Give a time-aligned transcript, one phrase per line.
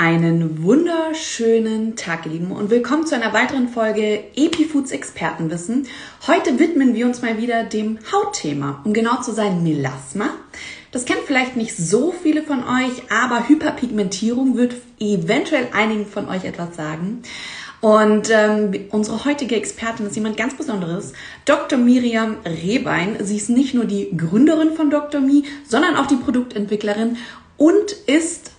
[0.00, 5.88] Einen wunderschönen Tag, ihr Lieben, und willkommen zu einer weiteren Folge Epifoods Expertenwissen.
[6.26, 10.30] Heute widmen wir uns mal wieder dem Hautthema, um genau zu sein, Melasma.
[10.90, 16.46] Das kennt vielleicht nicht so viele von euch, aber Hyperpigmentierung wird eventuell einigen von euch
[16.46, 17.22] etwas sagen.
[17.82, 21.12] Und ähm, unsere heutige Expertin ist jemand ganz Besonderes,
[21.44, 21.78] Dr.
[21.78, 23.18] Miriam Rehbein.
[23.20, 25.20] Sie ist nicht nur die Gründerin von Dr.
[25.20, 27.18] Mi, sondern auch die Produktentwicklerin
[27.58, 28.49] und ist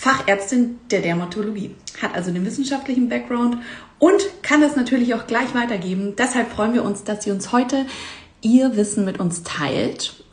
[0.00, 3.58] Fachärztin der Dermatologie, hat also den wissenschaftlichen Background
[3.98, 6.16] und kann es natürlich auch gleich weitergeben.
[6.16, 7.84] Deshalb freuen wir uns, dass sie uns heute
[8.40, 10.24] ihr Wissen mit uns teilt.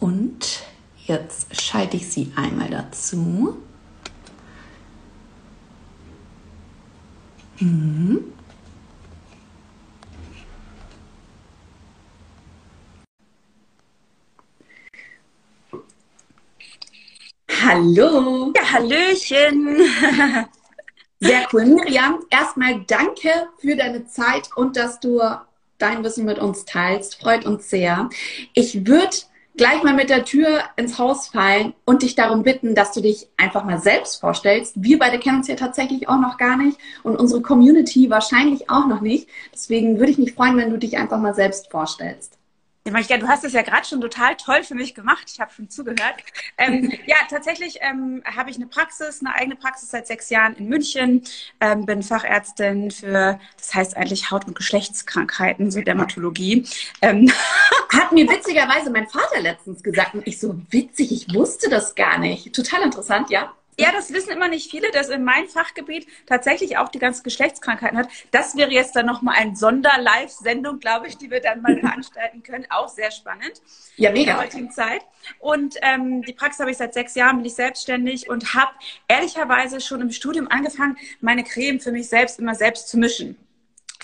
[0.00, 0.64] Und
[1.06, 3.56] jetzt schalte ich sie einmal dazu.
[7.58, 8.24] Mhm.
[17.62, 18.52] Hallo.
[18.56, 19.76] Ja, Hallöchen.
[21.20, 21.66] Sehr cool.
[21.66, 25.20] Miriam, erstmal danke für deine Zeit und dass du
[25.76, 27.20] dein Wissen mit uns teilst.
[27.20, 28.08] Freut uns sehr.
[28.54, 29.14] Ich würde
[29.56, 33.28] gleich mal mit der Tür ins Haus fallen und dich darum bitten, dass du dich
[33.36, 34.76] einfach mal selbst vorstellst.
[34.76, 38.86] Wir beide kennen uns ja tatsächlich auch noch gar nicht und unsere Community wahrscheinlich auch
[38.86, 39.28] noch nicht.
[39.52, 42.39] Deswegen würde ich mich freuen, wenn du dich einfach mal selbst vorstellst.
[42.86, 45.30] Ja, du hast es ja gerade schon total toll für mich gemacht.
[45.32, 46.16] Ich habe schon zugehört.
[46.56, 50.66] Ähm, ja, tatsächlich ähm, habe ich eine Praxis, eine eigene Praxis seit sechs Jahren in
[50.66, 51.22] München.
[51.60, 56.64] Ähm, bin Fachärztin für, das heißt eigentlich Haut- und Geschlechtskrankheiten, so Dermatologie.
[57.02, 57.30] Ähm,
[57.92, 62.18] Hat mir witzigerweise mein Vater letztens gesagt und ich so witzig, ich wusste das gar
[62.18, 62.54] nicht.
[62.54, 63.52] Total interessant, ja.
[63.80, 67.98] Ja, das wissen immer nicht viele, dass in meinem Fachgebiet tatsächlich auch die ganzen Geschlechtskrankheiten
[67.98, 68.08] hat.
[68.30, 72.66] Das wäre jetzt dann nochmal eine Sonder-Live-Sendung, glaube ich, die wir dann mal veranstalten können.
[72.70, 73.62] Auch sehr spannend.
[73.96, 74.32] Ja, mega.
[74.32, 75.02] In der heutigen Zeit.
[75.38, 78.72] Und ähm, die Praxis habe ich seit sechs Jahren, bin ich selbstständig und habe
[79.08, 83.36] ehrlicherweise schon im Studium angefangen, meine Creme für mich selbst immer selbst zu mischen.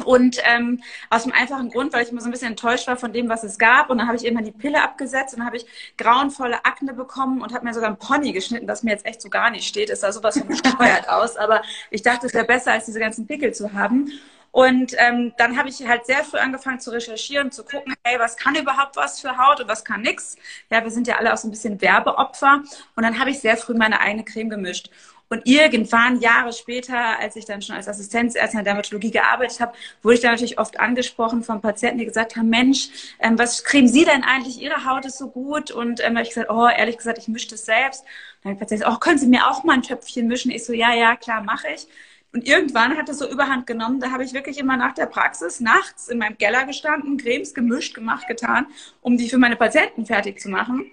[0.04, 3.12] Und ähm, aus dem einfachen Grund, weil ich immer so ein bisschen enttäuscht war von
[3.12, 3.90] dem, was es gab.
[3.90, 5.66] Und dann habe ich immer die Pille abgesetzt und dann habe ich
[5.96, 9.30] grauenvolle Akne bekommen und habe mir sogar ein Pony geschnitten, das mir jetzt echt so
[9.30, 9.90] gar nicht steht.
[9.90, 11.36] Es sah sowas von gesteuert aus.
[11.36, 14.12] Aber ich dachte, es wäre besser, als diese ganzen Pickel zu haben.
[14.56, 18.38] Und ähm, dann habe ich halt sehr früh angefangen zu recherchieren, zu gucken, hey, was
[18.38, 20.36] kann überhaupt was für Haut und was kann nix.
[20.70, 22.62] Ja, wir sind ja alle auch so ein bisschen Werbeopfer.
[22.94, 24.90] Und dann habe ich sehr früh meine eigene Creme gemischt.
[25.28, 29.72] Und irgendwann, Jahre später, als ich dann schon als Assistenzärztin in der Dermatologie gearbeitet habe,
[30.02, 32.88] wurde ich dann natürlich oft angesprochen von Patienten, die gesagt haben, Mensch,
[33.18, 34.60] ähm, was cremen Sie denn eigentlich?
[34.60, 35.72] Ihre Haut ist so gut.
[35.72, 38.04] Und ähm, habe ich gesagt, oh, ehrlich gesagt, ich mische das selbst.
[38.42, 40.52] dann habe ich Patienten gesagt, oh, können Sie mir auch mal ein Töpfchen mischen?
[40.52, 41.88] Ich so, ja, ja, klar, mache ich.
[42.32, 43.98] Und irgendwann hat es so überhand genommen.
[43.98, 47.94] Da habe ich wirklich immer nach der Praxis nachts in meinem Keller gestanden, Cremes gemischt,
[47.94, 48.66] gemacht, getan,
[49.00, 50.90] um die für meine Patienten fertig zu machen.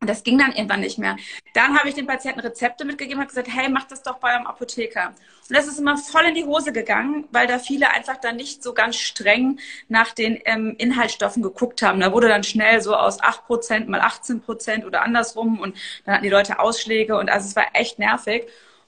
[0.00, 1.16] Und das ging dann irgendwann nicht mehr.
[1.54, 4.46] Dann habe ich den Patienten Rezepte mitgegeben und gesagt, hey, mach das doch bei einem
[4.46, 5.14] Apotheker.
[5.48, 8.62] Und das ist immer voll in die Hose gegangen, weil da viele einfach dann nicht
[8.62, 9.58] so ganz streng
[9.88, 12.00] nach den ähm, Inhaltsstoffen geguckt haben.
[12.00, 16.30] Da wurde dann schnell so aus 8% mal 18% oder andersrum und dann hatten die
[16.30, 18.46] Leute Ausschläge und also es war echt nervig.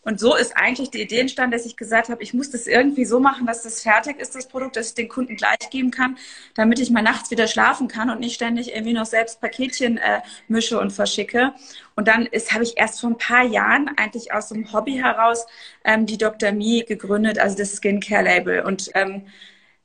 [0.08, 3.04] Und so ist eigentlich die Idee entstanden, dass ich gesagt habe, ich muss das irgendwie
[3.04, 6.16] so machen, dass das fertig ist, das Produkt, dass ich den Kunden gleich geben kann,
[6.54, 10.22] damit ich mal nachts wieder schlafen kann und nicht ständig irgendwie noch selbst Paketchen äh,
[10.48, 11.52] mische und verschicke.
[11.94, 15.44] Und dann ist, habe ich erst vor ein paar Jahren eigentlich aus dem Hobby heraus
[15.84, 16.52] ähm, die Dr.
[16.52, 18.62] Me gegründet, also das Skincare Label.
[18.62, 19.26] Und ähm,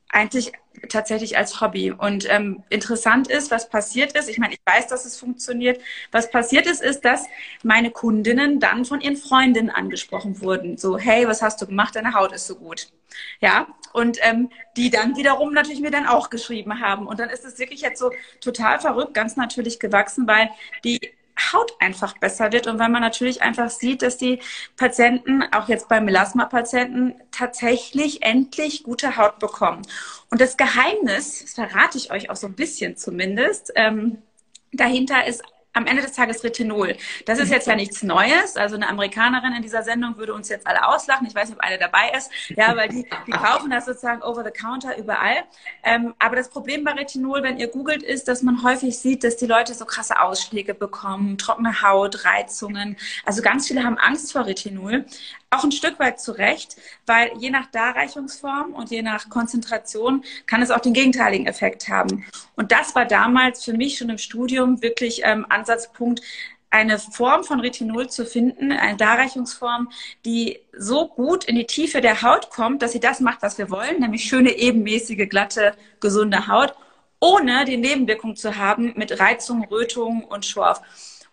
[0.08, 0.52] eigentlich
[0.88, 1.92] tatsächlich als Hobby.
[1.92, 5.80] Und ähm, interessant ist, was passiert ist, ich meine, ich weiß, dass es funktioniert,
[6.10, 7.26] was passiert ist, ist, dass
[7.62, 10.76] meine Kundinnen dann von ihren Freundinnen angesprochen wurden.
[10.76, 11.96] So, hey, was hast du gemacht?
[11.96, 12.88] Deine Haut ist so gut.
[13.40, 17.06] Ja, und ähm, die dann wiederum natürlich mir dann auch geschrieben haben.
[17.06, 18.10] Und dann ist es wirklich jetzt so
[18.40, 20.50] total verrückt, ganz natürlich gewachsen, weil
[20.84, 21.00] die
[21.52, 24.40] Haut einfach besser wird und weil man natürlich einfach sieht, dass die
[24.76, 29.82] Patienten, auch jetzt bei Melasma-Patienten, tatsächlich endlich gute Haut bekommen.
[30.30, 34.18] Und das Geheimnis, das verrate ich euch auch so ein bisschen zumindest, ähm,
[34.72, 35.42] dahinter ist
[35.74, 36.96] am Ende des Tages Retinol.
[37.26, 38.56] Das ist jetzt ja nichts Neues.
[38.56, 41.26] Also eine Amerikanerin in dieser Sendung würde uns jetzt alle auslachen.
[41.26, 42.30] Ich weiß nicht, ob eine dabei ist.
[42.50, 45.44] Ja, weil die, die kaufen das sozusagen over the counter überall.
[45.82, 49.36] Ähm, aber das Problem bei Retinol, wenn ihr googelt, ist, dass man häufig sieht, dass
[49.36, 52.96] die Leute so krasse Ausschläge bekommen, trockene Haut, Reizungen.
[53.24, 55.04] Also ganz viele haben Angst vor Retinol.
[55.54, 60.62] Auch ein Stück weit zu Recht, weil je nach Darreichungsform und je nach Konzentration kann
[60.62, 62.24] es auch den gegenteiligen Effekt haben.
[62.56, 66.22] Und das war damals für mich schon im Studium wirklich ähm, Ansatzpunkt,
[66.70, 69.92] eine Form von Retinol zu finden, eine Darreichungsform,
[70.24, 73.70] die so gut in die Tiefe der Haut kommt, dass sie das macht, was wir
[73.70, 76.74] wollen, nämlich schöne, ebenmäßige, glatte, gesunde Haut,
[77.20, 80.82] ohne die Nebenwirkung zu haben mit Reizung, Rötung und Schorf.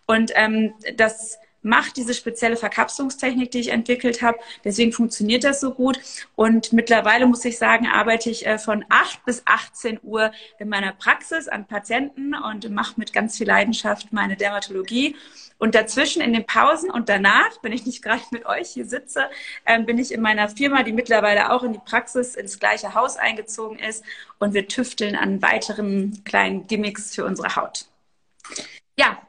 [0.06, 4.38] Und ähm, das macht diese spezielle Verkapselungstechnik, die ich entwickelt habe.
[4.64, 5.98] Deswegen funktioniert das so gut.
[6.34, 10.92] Und mittlerweile muss ich sagen, arbeite ich äh, von 8 bis 18 Uhr in meiner
[10.92, 15.16] Praxis an Patienten und mache mit ganz viel Leidenschaft meine Dermatologie.
[15.58, 19.30] Und dazwischen in den Pausen und danach, wenn ich nicht gerade mit euch hier sitze,
[19.64, 23.16] ähm, bin ich in meiner Firma, die mittlerweile auch in die Praxis ins gleiche Haus
[23.16, 24.04] eingezogen ist.
[24.40, 27.86] Und wir tüfteln an weiteren kleinen Gimmicks für unsere Haut.
[28.98, 29.22] Ja,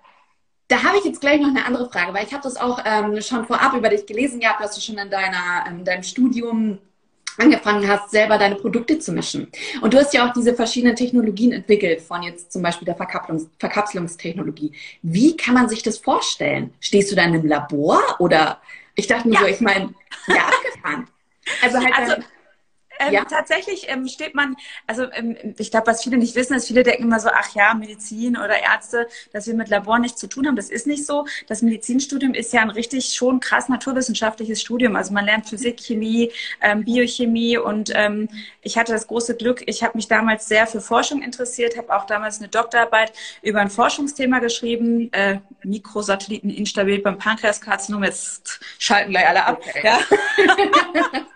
[0.73, 3.21] da habe ich jetzt gleich noch eine andere Frage, weil ich habe das auch ähm,
[3.21, 6.79] schon vorab über dich gelesen gehabt, dass du schon in deiner, in deinem Studium
[7.37, 9.51] angefangen hast, selber deine Produkte zu mischen.
[9.81, 13.49] Und du hast ja auch diese verschiedenen Technologien entwickelt, von jetzt zum Beispiel der Verkapselungs
[13.59, 14.71] Verkapselungstechnologie.
[15.03, 16.73] Wie kann man sich das vorstellen?
[16.79, 18.59] Stehst du dann im Labor oder
[18.95, 19.41] ich dachte mir ja.
[19.41, 19.93] so, ich meine,
[20.27, 21.07] ja, abgefahren.
[21.61, 22.23] Also halt also, dann,
[23.07, 23.25] ähm, ja?
[23.25, 24.55] Tatsächlich ähm, steht man,
[24.87, 27.73] also ähm, ich glaube, was viele nicht wissen, ist, viele denken immer so, ach ja,
[27.73, 30.55] Medizin oder Ärzte, dass wir mit Labor nichts zu tun haben.
[30.55, 31.25] Das ist nicht so.
[31.47, 34.95] Das Medizinstudium ist ja ein richtig schon krass naturwissenschaftliches Studium.
[34.95, 38.29] Also man lernt Physik, Chemie, ähm, Biochemie und ähm,
[38.61, 42.05] ich hatte das große Glück, ich habe mich damals sehr für Forschung interessiert, habe auch
[42.05, 48.03] damals eine Doktorarbeit über ein Forschungsthema geschrieben, äh, Mikrosatelliten instabil beim Pankreaskarzinom.
[48.03, 49.61] Jetzt schalten gleich alle ab.
[49.61, 49.81] Okay.
[49.83, 49.99] Ja.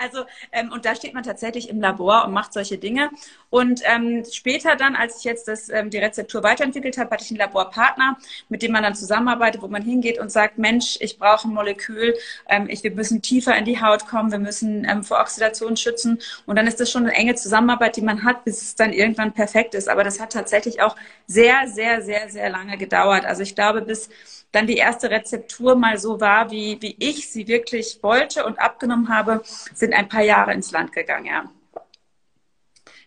[0.00, 3.10] Also, ähm, und da steht man tatsächlich im Labor und macht solche Dinge.
[3.50, 7.30] Und ähm, später dann, als ich jetzt das, ähm, die Rezeptur weiterentwickelt habe, hatte ich
[7.30, 8.16] einen Laborpartner,
[8.48, 12.14] mit dem man dann zusammenarbeitet, wo man hingeht und sagt, Mensch, ich brauche ein Molekül,
[12.48, 16.18] ähm, ich, wir müssen tiefer in die Haut kommen, wir müssen ähm, vor Oxidation schützen.
[16.46, 19.32] Und dann ist das schon eine enge Zusammenarbeit, die man hat, bis es dann irgendwann
[19.32, 19.88] perfekt ist.
[19.88, 20.96] Aber das hat tatsächlich auch
[21.26, 23.26] sehr, sehr, sehr, sehr lange gedauert.
[23.26, 24.08] Also ich glaube, bis
[24.52, 29.08] dann die erste Rezeptur mal so war, wie, wie ich sie wirklich wollte und abgenommen
[29.08, 29.42] habe,
[29.74, 31.50] sind ein paar Jahre ins Land gegangen, ja.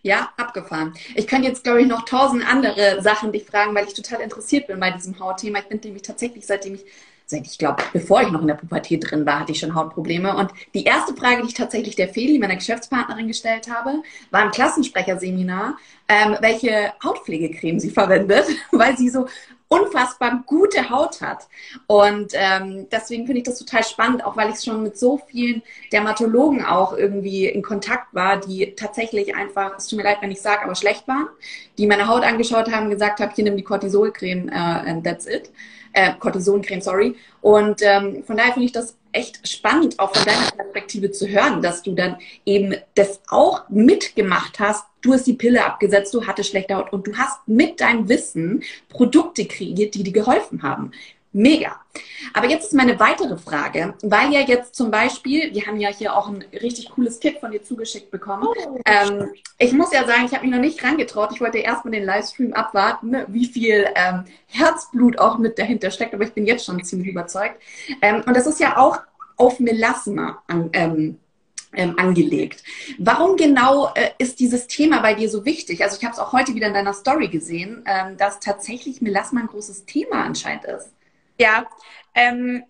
[0.06, 0.94] Ja, abgefahren.
[1.16, 4.68] Ich könnte jetzt, glaube ich, noch tausend andere Sachen dich fragen, weil ich total interessiert
[4.68, 5.60] bin bei diesem Hautthema.
[5.60, 6.84] Ich bin nämlich tatsächlich, seitdem ich,
[7.26, 10.36] seit ich glaube, bevor ich noch in der Pubertät drin war, hatte ich schon Hautprobleme.
[10.36, 14.52] Und die erste Frage, die ich tatsächlich der Feli, meiner Geschäftspartnerin, gestellt habe, war im
[14.52, 15.78] Klassensprecherseminar,
[16.10, 19.28] ähm, welche Hautpflegecreme sie verwendet, weil sie so
[19.74, 21.48] unfassbar gute Haut hat.
[21.88, 25.62] Und ähm, deswegen finde ich das total spannend, auch weil ich schon mit so vielen
[25.92, 30.42] Dermatologen auch irgendwie in Kontakt war, die tatsächlich einfach, es tut mir leid, wenn ich
[30.42, 31.28] sage, aber schlecht waren,
[31.78, 35.52] die meine Haut angeschaut haben, gesagt haben, hier nimm die Cortisolcreme äh, and that's it.
[35.94, 36.14] Äh,
[36.82, 37.16] sorry.
[37.42, 41.62] Und ähm, von daher finde ich das echt spannend, auch von deiner Perspektive zu hören,
[41.62, 44.86] dass du dann eben das auch mitgemacht hast.
[45.04, 48.64] Du hast die Pille abgesetzt, du hattest schlechte Haut und du hast mit deinem Wissen
[48.90, 50.92] Produkte kreiert, die dir geholfen haben.
[51.34, 51.82] Mega.
[52.34, 56.16] Aber jetzt ist meine weitere Frage, weil ja jetzt zum Beispiel, wir haben ja hier
[56.16, 58.48] auch ein richtig cooles Kit von dir zugeschickt bekommen.
[58.48, 58.80] Oh.
[58.86, 61.32] Ähm, ich muss ja sagen, ich habe mich noch nicht rangetraut.
[61.34, 66.14] Ich wollte erstmal den Livestream abwarten, ne, wie viel ähm, Herzblut auch mit dahinter steckt,
[66.14, 67.60] aber ich bin jetzt schon ziemlich überzeugt.
[68.02, 69.00] Ähm, und das ist ja auch
[69.36, 70.70] auf Melasma an,
[71.76, 72.64] ähm, angelegt.
[72.98, 75.84] Warum genau äh, ist dieses Thema bei dir so wichtig?
[75.84, 79.42] Also ich habe es auch heute wieder in deiner Story gesehen, ähm, dass tatsächlich Melasma
[79.42, 80.92] ein großes Thema anscheinend ist.
[81.40, 81.66] Ja,
[82.16, 82.64] ähm,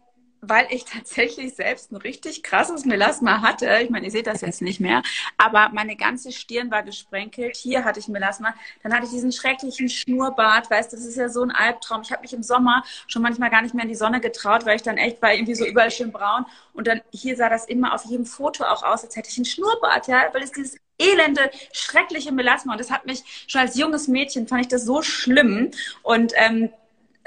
[0.45, 3.79] weil ich tatsächlich selbst ein richtig krasses Melasma hatte.
[3.81, 5.01] Ich meine, ihr seht das jetzt nicht mehr,
[5.37, 7.55] aber meine ganze Stirn war gesprenkelt.
[7.55, 8.53] Hier hatte ich Melasma.
[8.83, 10.69] Dann hatte ich diesen schrecklichen Schnurrbart.
[10.69, 12.01] Weißt, das ist ja so ein Albtraum.
[12.01, 14.75] Ich habe mich im Sommer schon manchmal gar nicht mehr in die Sonne getraut, weil
[14.75, 16.45] ich dann echt war irgendwie so überall schön braun.
[16.73, 19.45] Und dann hier sah das immer auf jedem Foto auch aus, als hätte ich einen
[19.45, 22.73] Schnurrbart, ja, weil es dieses elende, schreckliche Melasma.
[22.73, 25.71] Und das hat mich schon als junges Mädchen fand ich das so schlimm.
[26.01, 26.69] Und ähm,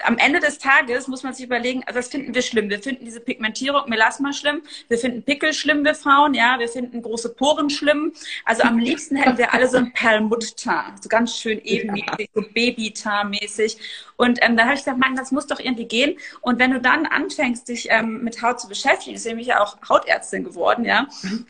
[0.05, 2.69] am Ende des Tages muss man sich überlegen, also das finden wir schlimm.
[2.69, 4.63] Wir finden diese Pigmentierung, Melasma schlimm.
[4.89, 6.59] Wir finden Pickel schlimm, wir Frauen, ja.
[6.59, 8.13] Wir finden große Poren schlimm.
[8.45, 10.95] Also am liebsten hätten wir alle so ein Perlmutt-Tar.
[11.01, 13.79] So ganz schön ebenmäßig, so Baby-Tar-mäßig.
[14.17, 16.19] Und ähm, dann habe ich gesagt, Mann, das muss doch irgendwie gehen.
[16.43, 19.77] Und wenn du dann anfängst, dich ähm, mit Haut zu beschäftigen, ist nämlich ja auch
[19.89, 21.09] Hautärztin geworden, ja.
[21.23, 21.47] Mhm.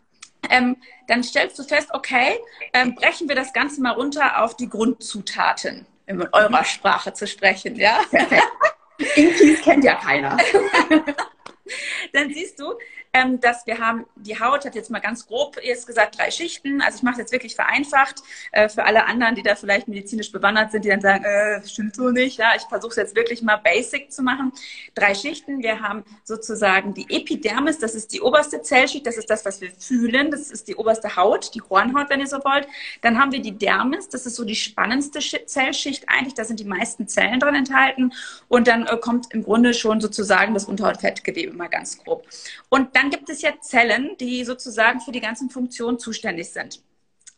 [0.48, 0.76] Ähm,
[1.08, 2.38] dann stellst du fest, okay,
[2.72, 7.76] ähm, brechen wir das Ganze mal runter auf die Grundzutaten in eurer Sprache zu sprechen,
[7.76, 8.00] ja?
[8.10, 8.46] Perfekt.
[9.16, 10.36] Inkies kennt ja keiner.
[12.12, 12.74] Dann siehst du,
[13.16, 16.82] ähm, dass wir haben, die Haut hat jetzt mal ganz grob jetzt gesagt drei Schichten.
[16.82, 20.32] Also ich mache es jetzt wirklich vereinfacht äh, für alle anderen, die da vielleicht medizinisch
[20.32, 22.38] bewandert sind, die dann sagen, äh, stimmt so nicht.
[22.38, 24.52] Ja, ich versuche es jetzt wirklich mal basic zu machen.
[24.94, 25.62] Drei Schichten.
[25.62, 29.70] Wir haben sozusagen die Epidermis, das ist die oberste Zellschicht, das ist das, was wir
[29.70, 30.30] fühlen.
[30.30, 32.66] Das ist die oberste Haut, die Hornhaut, wenn ihr so wollt.
[33.00, 36.34] Dann haben wir die Dermis, das ist so die spannendste Zellschicht eigentlich.
[36.34, 38.12] Da sind die meisten Zellen drin enthalten.
[38.48, 42.26] Und dann äh, kommt im Grunde schon sozusagen das Unterhautfettgewebe mal ganz grob.
[42.68, 46.82] Und dann gibt es ja Zellen, die sozusagen für die ganzen Funktionen zuständig sind.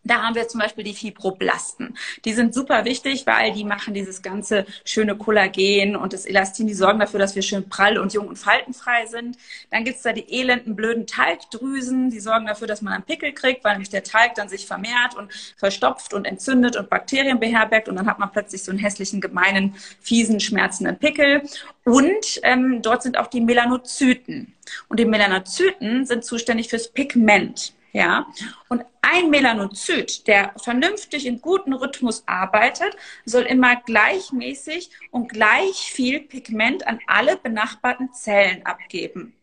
[0.08, 1.94] Da haben wir zum Beispiel die Fibroblasten.
[2.24, 6.72] Die sind super wichtig, weil die machen dieses ganze schöne Kollagen und das Elastin, die
[6.72, 9.36] sorgen dafür, dass wir schön prall und jung und faltenfrei sind.
[9.70, 13.62] Dann gibt's da die elenden, blöden Talgdrüsen, die sorgen dafür, dass man einen Pickel kriegt,
[13.64, 17.96] weil nämlich der Talg dann sich vermehrt und verstopft und entzündet und Bakterien beherbergt und
[17.96, 21.42] dann hat man plötzlich so einen hässlichen, gemeinen, fiesen, schmerzenden Pickel.
[21.84, 24.54] Und ähm, dort sind auch die Melanozyten.
[24.88, 27.74] Und die Melanozyten sind zuständig fürs Pigment.
[27.92, 28.26] Ja,
[28.68, 36.20] und ein Melanozyt, der vernünftig in guten Rhythmus arbeitet, soll immer gleichmäßig und gleich viel
[36.20, 39.34] Pigment an alle benachbarten Zellen abgeben.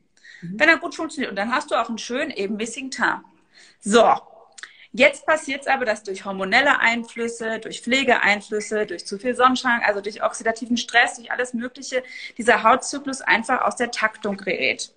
[0.41, 0.59] Mhm.
[0.59, 1.31] Wenn er gut funktioniert.
[1.31, 3.23] Und dann hast du auch einen schönen, ebenmäßigen Teint.
[3.79, 4.03] So.
[4.97, 9.99] Jetzt passiert es aber, dass durch hormonelle Einflüsse, durch Pflegeeinflüsse, durch zu viel Sonnenschein, also
[9.99, 12.01] durch oxidativen Stress, durch alles Mögliche,
[12.37, 14.94] dieser Hautzyklus einfach aus der Taktung gerät.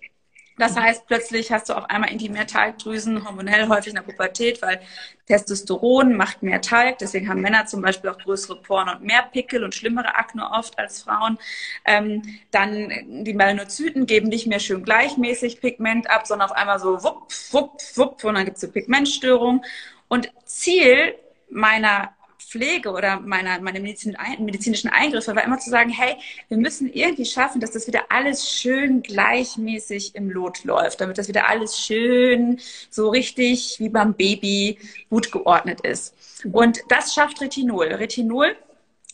[0.59, 4.81] Das heißt, plötzlich hast du auf einmal Intimertalgdrüsen, hormonell häufig in der Pubertät, weil
[5.27, 6.99] Testosteron macht mehr Talg.
[6.99, 10.79] Deswegen haben Männer zum Beispiel auch größere Poren und mehr Pickel und schlimmere Akne oft
[10.79, 11.38] als Frauen.
[11.85, 17.03] Ähm, dann die Melanozyten geben nicht mehr schön gleichmäßig Pigment ab, sondern auf einmal so
[17.03, 19.65] wupp, wupp, wupp und dann gibt es eine Pigmentstörung.
[20.09, 21.15] Und Ziel
[21.50, 22.11] meiner
[22.49, 26.17] Pflege oder meiner, meine Medizin, medizinischen Eingriffe war immer zu sagen, hey,
[26.49, 31.28] wir müssen irgendwie schaffen, dass das wieder alles schön gleichmäßig im Lot läuft, damit das
[31.28, 32.59] wieder alles schön
[32.90, 34.78] so richtig wie beim Baby
[35.11, 36.14] gut geordnet ist.
[36.52, 37.88] Und das schafft Retinol.
[37.88, 38.57] Retinol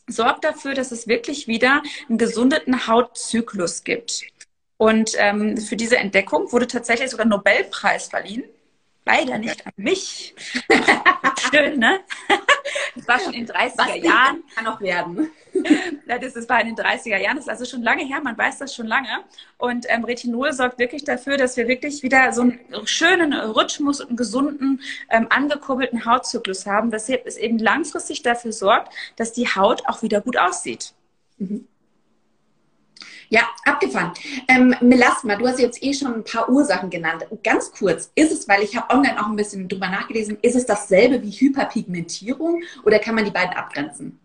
[0.07, 4.23] sorgt dafür, dass es wirklich wieder einen gesundeten Hautzyklus gibt.
[4.77, 8.45] Und ähm, für diese Entdeckung wurde tatsächlich sogar Nobelpreis verliehen.
[9.07, 10.35] Leider nicht an mich.
[11.51, 12.01] Schön, ne?
[13.07, 14.43] Das war schon in den 30er Was Jahren.
[14.55, 15.31] Kann auch werden.
[16.07, 17.37] Das, das war in den 30er Jahren.
[17.37, 18.21] Das ist also schon lange her.
[18.23, 19.09] Man weiß das schon lange.
[19.57, 24.09] Und ähm, Retinol sorgt wirklich dafür, dass wir wirklich wieder so einen schönen Rhythmus und
[24.09, 24.81] einen gesunden,
[25.11, 30.21] ähm, angekurbelten Hautzyklus haben, weshalb es eben langfristig dafür sorgt, dass die Haut auch wieder
[30.21, 30.93] gut aussieht.
[31.39, 31.69] Mhm.
[33.29, 34.13] Ja, abgefahren.
[34.49, 37.27] Ähm, Melasma, du hast jetzt eh schon ein paar Ursachen genannt.
[37.43, 40.67] Ganz kurz, ist es, weil ich habe online auch ein bisschen drüber nachgelesen, ist es
[40.67, 44.19] dasselbe wie Hyperpigmentierung oder kann man die beiden abgrenzen?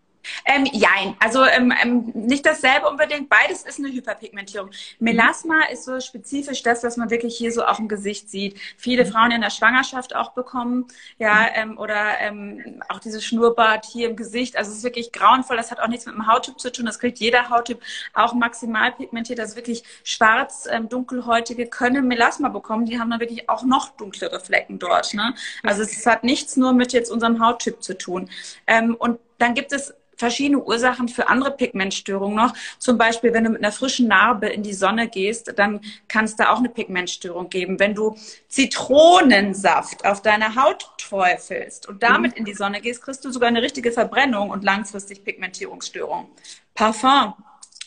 [0.44, 3.28] Ähm, jein, also ähm, ähm, nicht dasselbe unbedingt.
[3.28, 4.70] Beides ist eine Hyperpigmentierung.
[4.98, 8.58] Melasma ist so spezifisch das, was man wirklich hier so auf dem Gesicht sieht.
[8.76, 9.10] Viele mhm.
[9.10, 10.86] Frauen in der Schwangerschaft auch bekommen,
[11.18, 11.48] ja, mhm.
[11.54, 14.56] ähm, oder ähm, auch dieses Schnurrbart hier im Gesicht.
[14.56, 15.56] Also es ist wirklich grauenvoll.
[15.56, 16.86] Das hat auch nichts mit dem Hauttyp zu tun.
[16.86, 17.80] Das kriegt jeder Hauttyp
[18.14, 19.40] auch maximal pigmentiert.
[19.40, 22.86] Also wirklich schwarz, ähm, dunkelhäutige können Melasma bekommen.
[22.86, 25.14] Die haben dann wirklich auch noch dunklere Flecken dort.
[25.14, 25.34] Ne?
[25.62, 28.28] Also es hat nichts nur mit jetzt unserem Hauttyp zu tun.
[28.66, 32.54] Ähm, und dann gibt es verschiedene Ursachen für andere Pigmentstörungen noch.
[32.78, 36.36] Zum Beispiel, wenn du mit einer frischen Narbe in die Sonne gehst, dann kann es
[36.36, 37.80] da auch eine Pigmentstörung geben.
[37.80, 38.16] Wenn du
[38.48, 42.38] Zitronensaft auf deine Haut träufelst und damit mhm.
[42.38, 46.28] in die Sonne gehst, kriegst du sogar eine richtige Verbrennung und langfristig Pigmentierungsstörung.
[46.74, 47.34] Parfum,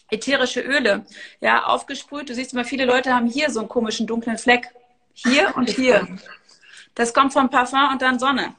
[0.09, 1.05] ätherische Öle,
[1.39, 2.29] ja, aufgesprüht.
[2.29, 4.69] Du siehst immer, viele Leute haben hier so einen komischen dunklen Fleck.
[5.13, 6.07] Hier und hier.
[6.95, 8.55] Das kommt vom Parfum und dann Sonne.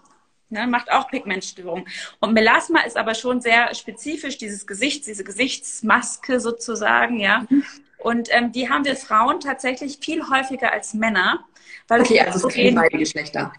[0.50, 1.86] Ne, macht auch Pigmentstörung.
[2.20, 7.46] Und Melasma ist aber schon sehr spezifisch, dieses Gesicht, diese Gesichtsmaske sozusagen, ja.
[7.48, 7.64] Mhm.
[7.98, 11.46] Und ähm, die haben wir Frauen tatsächlich viel häufiger als Männer.
[11.88, 13.52] Weil okay, es also es kennen beide Geschlechter.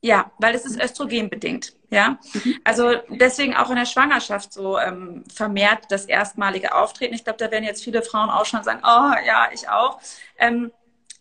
[0.00, 1.74] Ja, weil es ist östrogenbedingt.
[1.90, 2.54] Ja, mhm.
[2.64, 7.14] also deswegen auch in der Schwangerschaft so ähm, vermehrt das erstmalige Auftreten.
[7.14, 10.00] Ich glaube, da werden jetzt viele Frauen auch schon sagen, oh ja, ich auch.
[10.38, 10.72] Ähm,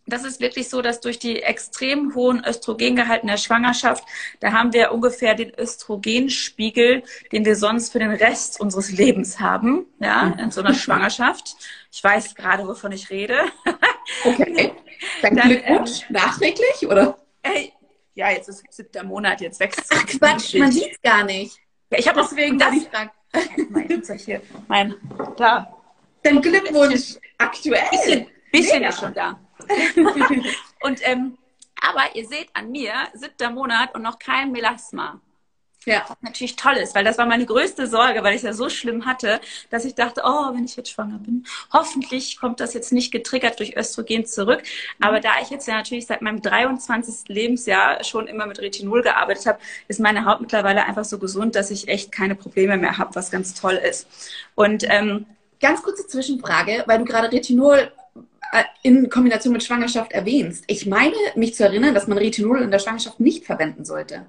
[0.06, 4.04] das ist wirklich so, dass durch die extrem hohen Östrogengehalten der Schwangerschaft,
[4.40, 9.86] da haben wir ungefähr den Östrogenspiegel, den wir sonst für den Rest unseres Lebens haben,
[10.00, 11.56] ja, in so einer Schwangerschaft.
[11.92, 13.46] Ich weiß gerade, wovon ich rede.
[14.26, 14.74] Okay.
[15.22, 17.18] Dann, Dann Glückwunsch, ähm, nachträglich, oder?
[17.44, 17.72] Ey,
[18.14, 21.58] ja, jetzt ist siebter Monat, jetzt wächst Ach Quatsch, man sieht es gar nicht.
[21.90, 22.74] Ja, ich habe deswegen das.
[23.70, 24.96] Mein, hier, mein,
[25.38, 25.82] da.
[26.24, 27.84] Dann Glückwunsch, aktuell.
[27.92, 29.40] Bisschen, bisschen ist schon da.
[30.82, 31.38] und ähm,
[31.82, 35.20] aber ihr seht an mir, siebter Monat und noch kein Melasma.
[35.86, 36.06] Ja.
[36.08, 38.70] Was natürlich toll ist, weil das war meine größte Sorge, weil ich es ja so
[38.70, 39.42] schlimm hatte,
[39.72, 43.58] dass ich dachte, oh, wenn ich jetzt schwanger bin, hoffentlich kommt das jetzt nicht getriggert
[43.58, 44.62] durch Östrogen zurück.
[45.00, 47.30] Aber da ich jetzt ja natürlich seit meinem 23.
[47.30, 51.72] Lebensjahr schon immer mit Retinol gearbeitet habe, ist meine Haut mittlerweile einfach so gesund, dass
[51.72, 54.08] ich echt keine Probleme mehr habe, was ganz toll ist.
[54.54, 55.26] Und ähm,
[55.60, 57.92] ganz kurze Zwischenfrage, weil du gerade Retinol
[58.82, 60.64] in Kombination mit Schwangerschaft erwähnst.
[60.68, 64.26] Ich meine, mich zu erinnern, dass man Retinol in der Schwangerschaft nicht verwenden sollte.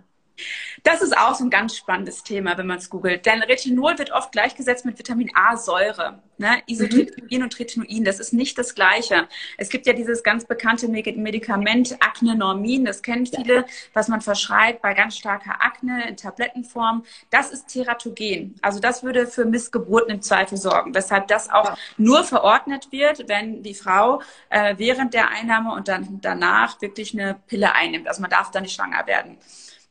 [0.82, 3.24] Das ist auch so ein ganz spannendes Thema, wenn man es googelt.
[3.24, 6.20] Denn Retinol wird oft gleichgesetzt mit Vitamin A-Säure.
[6.38, 6.60] Ne?
[6.66, 7.42] Isotretinoin mhm.
[7.44, 9.28] und Retinoin, das ist nicht das Gleiche.
[9.58, 14.92] Es gibt ja dieses ganz bekannte Medikament Acne-Normin, das kennen viele, was man verschreibt bei
[14.94, 17.04] ganz starker Akne in Tablettenform.
[17.30, 18.56] Das ist teratogen.
[18.60, 21.76] Also das würde für Missgeburten im Zweifel sorgen, weshalb das auch ja.
[21.96, 27.36] nur verordnet wird, wenn die Frau äh, während der Einnahme und dann danach wirklich eine
[27.46, 28.08] Pille einnimmt.
[28.08, 29.38] Also man darf da nicht schwanger werden.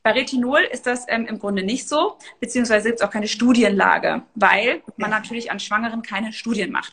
[0.02, 4.22] Bei Retinol ist das ähm, im Grunde nicht so, beziehungsweise gibt es auch keine Studienlage,
[4.34, 6.92] weil man natürlich an Schwangeren keine Studien macht.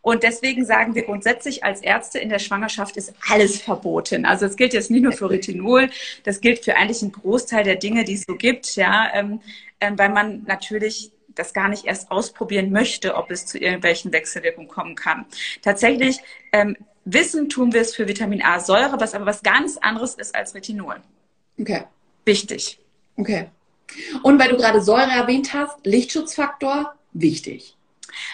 [0.00, 4.24] Und deswegen sagen wir grundsätzlich als Ärzte, in der Schwangerschaft ist alles verboten.
[4.24, 5.90] Also es gilt jetzt nicht nur für Retinol,
[6.24, 9.40] das gilt für eigentlich einen Großteil der Dinge, die es so gibt, ja, ähm,
[9.80, 14.68] ähm, weil man natürlich das gar nicht erst ausprobieren möchte, ob es zu irgendwelchen Wechselwirkungen
[14.68, 15.26] kommen kann.
[15.60, 16.20] Tatsächlich
[16.52, 20.34] ähm, wissen tun wir es für Vitamin A Säure, was aber was ganz anderes ist
[20.34, 20.96] als Retinol.
[21.60, 21.84] Okay
[22.26, 22.78] wichtig.
[23.16, 23.48] Okay.
[24.22, 27.76] Und weil du gerade Säure erwähnt hast, Lichtschutzfaktor, wichtig.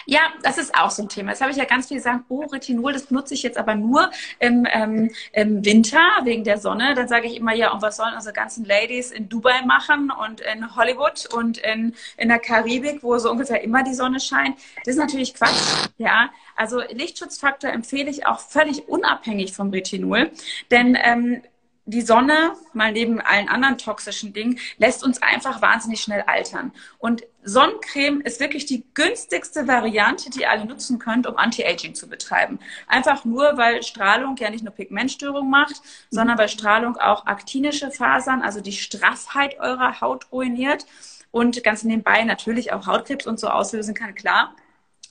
[0.05, 1.31] Ja, das ist auch so ein Thema.
[1.31, 4.11] Das habe ich ja ganz viel gesagt, oh, Retinol, das nutze ich jetzt aber nur
[4.39, 6.93] im, ähm, im Winter wegen der Sonne.
[6.93, 10.41] Dann sage ich immer, ja, und was sollen unsere ganzen Ladies in Dubai machen und
[10.41, 14.57] in Hollywood und in, in der Karibik, wo so ungefähr immer die Sonne scheint?
[14.85, 15.89] Das ist natürlich Quatsch.
[15.97, 20.31] Ja, also Lichtschutzfaktor empfehle ich auch völlig unabhängig vom Retinol,
[20.71, 21.41] denn ähm,
[21.85, 26.71] die Sonne, mal neben allen anderen toxischen Dingen, lässt uns einfach wahnsinnig schnell altern.
[26.97, 32.07] Und Sonnencreme ist wirklich die günstigste Variante, die ihr alle nutzen könnt, um Anti-Aging zu
[32.07, 32.59] betreiben.
[32.87, 38.41] Einfach nur, weil Strahlung ja nicht nur Pigmentstörung macht, sondern weil Strahlung auch aktinische Fasern,
[38.41, 40.85] also die Straffheit eurer Haut ruiniert
[41.31, 44.55] und ganz nebenbei natürlich auch Hautkrebs und so auslösen kann, klar.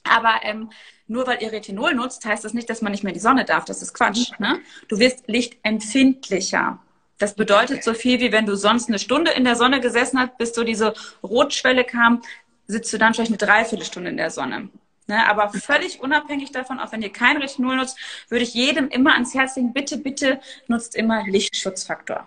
[0.05, 0.71] Aber ähm,
[1.07, 3.65] nur weil ihr Retinol nutzt, heißt das nicht, dass man nicht mehr die Sonne darf.
[3.65, 4.33] Das ist Quatsch.
[4.39, 4.61] Ne?
[4.89, 6.79] Du wirst lichtempfindlicher.
[7.19, 10.39] Das bedeutet so viel, wie wenn du sonst eine Stunde in der Sonne gesessen hast,
[10.39, 12.23] bis so diese Rotschwelle kam,
[12.67, 14.71] sitzt du dann vielleicht eine Dreiviertelstunde in der Sonne.
[15.07, 15.29] Ne?
[15.29, 19.35] Aber völlig unabhängig davon, auch wenn ihr kein Retinol nutzt, würde ich jedem immer ans
[19.35, 22.27] Herz legen, bitte, bitte nutzt immer Lichtschutzfaktor.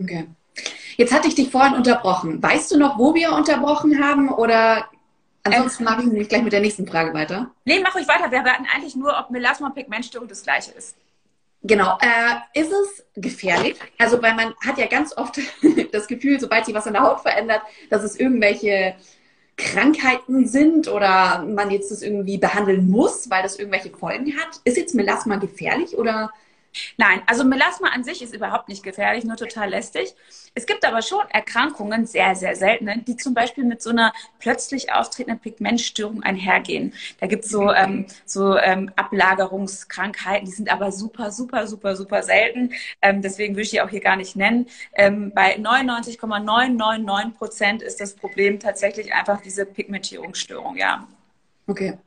[0.00, 0.26] Okay.
[0.96, 2.42] Jetzt hatte ich dich vorhin unterbrochen.
[2.42, 4.88] Weißt du noch, wo wir unterbrochen haben oder
[5.44, 7.50] Ansonsten mache ich nämlich gleich mit der nächsten Frage weiter.
[7.64, 8.30] Nee, mach ruhig weiter.
[8.30, 10.96] Wir werden eigentlich nur, ob Melasma und Pigmentstörung das gleiche ist.
[11.62, 11.98] Genau.
[12.00, 13.76] Äh, ist es gefährlich?
[13.98, 15.38] Also, weil man hat ja ganz oft
[15.92, 18.94] das Gefühl, sobald sich was an der Haut verändert, dass es irgendwelche
[19.56, 24.60] Krankheiten sind oder man jetzt das irgendwie behandeln muss, weil das irgendwelche Folgen hat.
[24.64, 26.30] Ist jetzt Melasma gefährlich oder
[26.96, 30.14] Nein, also Melasma an sich ist überhaupt nicht gefährlich, nur total lästig.
[30.54, 34.92] Es gibt aber schon Erkrankungen, sehr, sehr seltene, die zum Beispiel mit so einer plötzlich
[34.92, 36.92] auftretenden Pigmentstörung einhergehen.
[37.20, 42.22] Da gibt es so, ähm, so ähm, Ablagerungskrankheiten, die sind aber super, super, super, super
[42.22, 42.72] selten.
[43.02, 44.66] Ähm, deswegen würde ich die auch hier gar nicht nennen.
[44.94, 51.06] Ähm, bei 99,999 Prozent ist das Problem tatsächlich einfach diese Pigmentierungsstörung, ja.
[51.66, 51.98] Okay.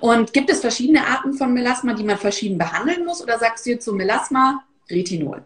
[0.00, 3.22] Und gibt es verschiedene Arten von Melasma, die man verschieden behandeln muss?
[3.22, 5.44] Oder sagst du jetzt so Melasma, Retinol?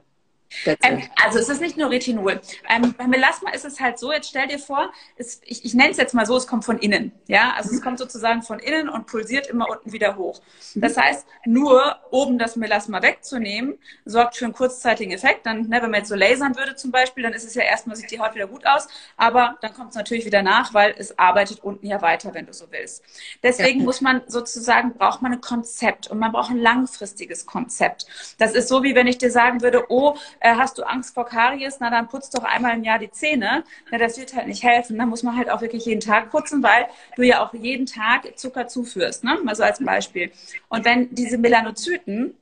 [0.82, 2.40] Ähm, also es ist nicht nur Retinol.
[2.68, 5.90] Ähm, bei Melasma ist es halt so, jetzt stell dir vor, es, ich, ich nenne
[5.90, 7.12] es jetzt mal so, es kommt von innen.
[7.26, 7.76] Ja, also mhm.
[7.76, 10.40] es kommt sozusagen von innen und pulsiert immer unten wieder hoch.
[10.74, 10.80] Mhm.
[10.80, 15.46] Das heißt, nur oben das Melasma wegzunehmen, sorgt für einen kurzzeitigen Effekt.
[15.46, 17.96] Dann, ne, wenn man jetzt so lasern würde zum Beispiel, dann ist es ja erstmal,
[17.96, 21.18] sieht die Haut wieder gut aus, aber dann kommt es natürlich wieder nach, weil es
[21.18, 23.04] arbeitet unten ja weiter, wenn du so willst.
[23.42, 23.84] Deswegen ja.
[23.84, 28.06] muss man sozusagen, braucht man ein Konzept und man braucht ein langfristiges Konzept.
[28.38, 31.26] Das ist so, wie wenn ich dir sagen würde, oh, äh, hast du Angst vor
[31.26, 33.64] Karies, na dann putzt doch einmal im Jahr die Zähne.
[33.90, 34.98] Na, das wird halt nicht helfen.
[34.98, 38.38] Da muss man halt auch wirklich jeden Tag putzen, weil du ja auch jeden Tag
[38.38, 39.38] Zucker zuführst, ne?
[39.44, 40.32] Mal so als Beispiel.
[40.68, 42.34] Und wenn diese Melanozyten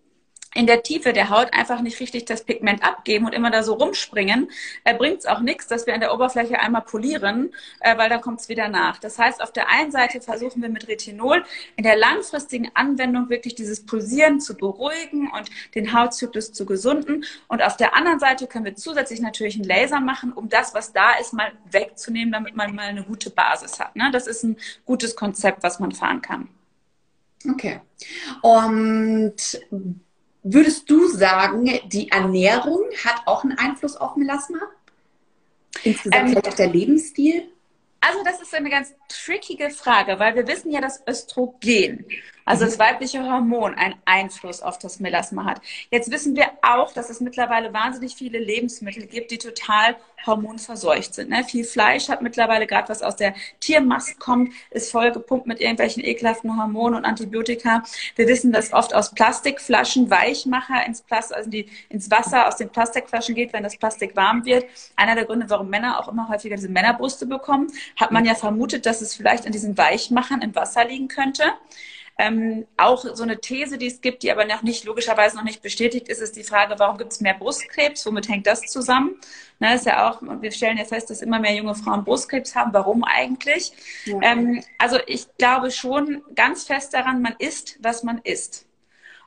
[0.55, 3.75] in der Tiefe der Haut einfach nicht richtig das Pigment abgeben und immer da so
[3.75, 4.51] rumspringen,
[4.85, 8.21] äh, bringt es auch nichts, dass wir an der Oberfläche einmal polieren, äh, weil dann
[8.21, 8.99] kommt es wieder nach.
[8.99, 11.45] Das heißt, auf der einen Seite versuchen wir mit Retinol
[11.77, 17.25] in der langfristigen Anwendung wirklich dieses Pulsieren zu beruhigen und den Hautzyklus zu gesunden.
[17.49, 20.93] Und auf der anderen Seite können wir zusätzlich natürlich einen Laser machen, um das, was
[20.93, 23.97] da ist, mal wegzunehmen, damit man mal eine gute Basis hat.
[23.97, 24.11] Ne?
[24.13, 24.57] Das ist ein
[24.87, 26.49] gutes Konzept, was man fahren kann.
[27.49, 27.81] Okay.
[28.43, 29.37] Und
[30.43, 34.59] Würdest du sagen, die Ernährung hat auch einen Einfluss auf Melasma?
[35.83, 37.49] Insgesamt ähm, vielleicht auch der Lebensstil?
[38.01, 42.07] Also das ist eine ganz trickige Frage, weil wir wissen ja, dass Östrogen,
[42.45, 45.61] also das weibliche Hormon, einen Einfluss auf das Melasma hat.
[45.91, 49.97] Jetzt wissen wir auch, dass es mittlerweile wahnsinnig viele Lebensmittel gibt, die total
[50.27, 51.31] hormonverseucht sind.
[51.31, 51.45] Ne?
[51.45, 56.61] Viel Fleisch hat mittlerweile gerade was aus der Tiermast kommt, ist vollgepumpt mit irgendwelchen ekelhaften
[56.61, 57.83] Hormonen und Antibiotika.
[58.17, 62.71] Wir wissen, dass oft aus Plastikflaschen Weichmacher ins, Plast also die, ins Wasser aus den
[62.71, 64.67] Plastikflaschen geht, wenn das Plastik warm wird.
[64.97, 68.87] Einer der Gründe, warum Männer auch immer häufiger diese Männerbrüste bekommen, hat man ja vermutet,
[68.87, 71.45] dass es vielleicht an diesen Weichmachern im Wasser liegen könnte.
[72.21, 75.63] Ähm, auch so eine These, die es gibt, die aber noch nicht, logischerweise noch nicht
[75.63, 78.05] bestätigt ist, ist die Frage, warum gibt es mehr Brustkrebs?
[78.07, 79.17] Womit hängt das zusammen?
[79.61, 82.73] Ne, ist ja auch, wir stellen ja fest, dass immer mehr junge Frauen Brustkrebs haben.
[82.73, 83.73] Warum eigentlich?
[84.05, 84.21] Ja.
[84.23, 88.67] Ähm, also ich glaube schon ganz fest daran, man isst, was man isst.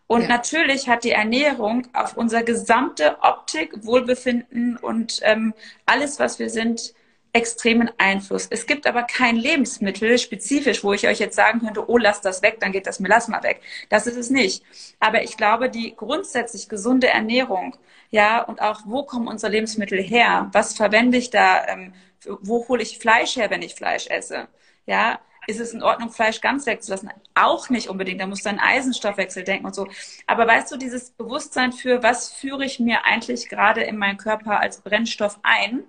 [0.08, 0.28] Und ja.
[0.28, 5.54] natürlich hat die Ernährung auf unser gesamte Optik, Wohlbefinden und ähm,
[5.86, 6.94] alles, was wir sind,
[7.34, 8.48] extremen Einfluss.
[8.50, 12.41] Es gibt aber kein Lebensmittel spezifisch, wo ich euch jetzt sagen könnte, oh, lass das
[12.41, 13.62] weg, dann geht das Melasma weg.
[13.89, 14.63] Das ist es nicht.
[15.00, 17.76] Aber ich glaube, die grundsätzlich gesunde Ernährung,
[18.10, 20.50] ja, und auch, wo kommen unsere Lebensmittel her?
[20.52, 21.65] Was verwende ich da?
[21.67, 21.94] Ähm,
[22.26, 24.48] wo hole ich Fleisch her, wenn ich Fleisch esse?
[24.86, 27.10] Ja, ist es in Ordnung, Fleisch ganz wegzulassen?
[27.34, 28.22] Auch nicht unbedingt.
[28.22, 29.88] Da musst du an Eisenstoffwechsel denken und so.
[30.28, 34.60] Aber weißt du, dieses Bewusstsein für, was führe ich mir eigentlich gerade in meinen Körper
[34.60, 35.84] als Brennstoff ein?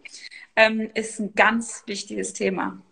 [0.56, 2.82] Ähm, ist ein ganz wichtiges Thema.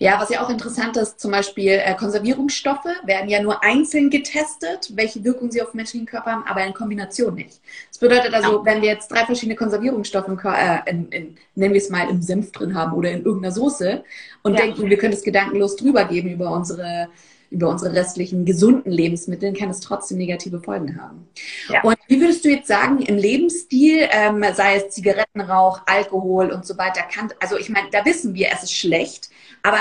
[0.00, 4.92] Ja, was ja auch interessant ist, zum Beispiel äh, Konservierungsstoffe werden ja nur einzeln getestet,
[4.94, 7.60] welche Wirkung sie auf menschlichen Körper haben, aber in Kombination nicht.
[7.88, 11.80] Das bedeutet also, wenn wir jetzt drei verschiedene Konservierungsstoffe im, äh, in, in, nennen wir
[11.80, 14.04] es mal im Senf drin haben oder in irgendeiner Soße
[14.42, 14.60] und ja.
[14.60, 17.08] denken, wir können es gedankenlos drüber geben über unsere
[17.50, 21.28] über unsere restlichen gesunden Lebensmittel, kann es trotzdem negative Folgen haben.
[21.68, 21.82] Ja.
[21.82, 26.76] Und wie würdest du jetzt sagen, im Lebensstil, ähm, sei es Zigarettenrauch, Alkohol und so
[26.76, 29.30] weiter, kann, also ich meine, da wissen wir, es ist schlecht,
[29.62, 29.78] aber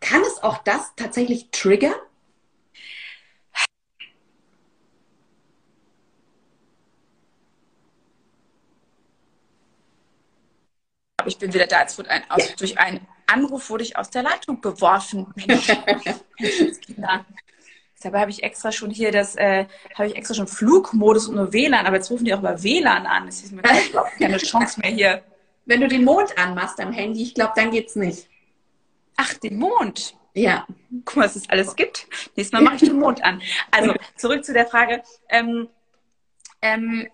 [0.00, 1.94] kann es auch das tatsächlich triggern?
[11.26, 11.80] ich bin wieder da.
[11.80, 15.26] Jetzt wurde ein, aus, durch einen Anruf wurde ich aus der Leitung geworfen.
[15.34, 15.68] Mensch,
[16.38, 17.24] Menschenskinder.
[18.02, 21.52] Dabei habe ich extra schon hier das, äh, habe ich extra schon Flugmodus und nur
[21.54, 23.26] WLAN, aber jetzt rufen die auch über WLAN an.
[23.26, 23.62] Das ist mir
[24.18, 25.22] keine Chance mehr hier.
[25.64, 28.28] Wenn du den Mond anmachst am Handy, ich glaube, dann geht's nicht.
[29.16, 30.14] Ach, den Mond.
[30.34, 30.66] Ja.
[31.04, 32.06] Guck mal, was es alles gibt.
[32.36, 33.40] Nächstes Mal mache ich den Mond an.
[33.70, 35.02] Also, zurück zu der Frage.
[35.30, 35.68] Ähm,
[36.60, 37.08] ähm,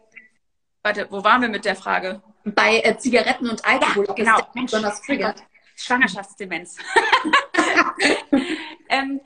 [0.83, 2.21] warte, wo waren wir mit der Frage?
[2.45, 4.07] Bei äh, Zigaretten und Alkohol.
[4.09, 4.39] Ja, genau.
[4.55, 5.45] Mensch, besonders triggert.
[5.83, 6.77] Schwangerschaftsdemenz.
[8.89, 9.21] ähm,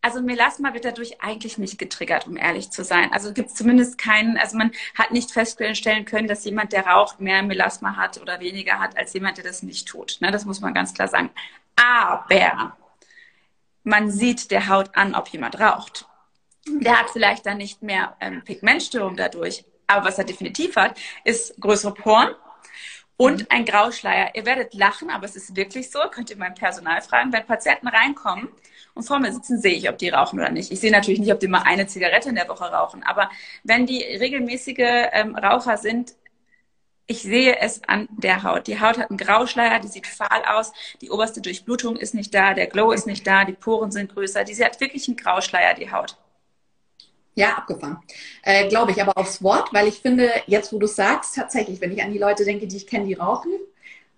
[0.00, 3.12] also Melasma wird dadurch eigentlich nicht getriggert, um ehrlich zu sein.
[3.12, 7.20] Also gibt es zumindest keinen, also man hat nicht feststellen können, dass jemand, der raucht,
[7.20, 10.18] mehr Melasma hat oder weniger hat als jemand, der das nicht tut.
[10.20, 11.30] Ne, das muss man ganz klar sagen.
[11.76, 12.76] Aber
[13.82, 16.06] man sieht der Haut an, ob jemand raucht.
[16.66, 19.64] Der hat vielleicht dann nicht mehr ähm, Pigmentstörung dadurch.
[19.86, 22.34] Aber was er definitiv hat, ist größere Poren,
[23.18, 23.46] und mhm.
[23.50, 24.34] ein Grauschleier.
[24.34, 25.98] Ihr werdet lachen, aber es ist wirklich so.
[26.10, 27.32] Könnt ihr mein Personal fragen.
[27.32, 28.48] Wenn Patienten reinkommen
[28.94, 30.72] und vor mir sitzen, sehe ich, ob die rauchen oder nicht.
[30.72, 33.02] Ich sehe natürlich nicht, ob die mal eine Zigarette in der Woche rauchen.
[33.02, 33.28] Aber
[33.64, 36.14] wenn die regelmäßige ähm, Raucher sind,
[37.08, 38.66] ich sehe es an der Haut.
[38.66, 42.54] Die Haut hat einen Grauschleier, die sieht fahl aus, die oberste Durchblutung ist nicht da,
[42.54, 44.44] der Glow ist nicht da, die Poren sind größer.
[44.44, 46.16] Die hat wirklich einen Grauschleier, die Haut.
[47.38, 47.98] Ja, abgefangen.
[48.42, 51.92] Äh, Glaube ich aber aufs Wort, weil ich finde, jetzt wo du sagst, tatsächlich, wenn
[51.92, 53.52] ich an die Leute denke, die ich kenne, die rauchen,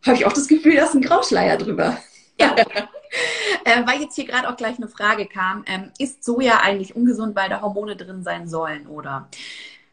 [0.07, 1.99] habe ich auch das Gefühl, da ist ein Grauschleier drüber.
[2.41, 2.57] Ja.
[3.67, 7.37] äh, weil jetzt hier gerade auch gleich eine Frage kam, ähm, ist Soja eigentlich ungesund,
[7.37, 9.29] weil da Hormone drin sein sollen, oder?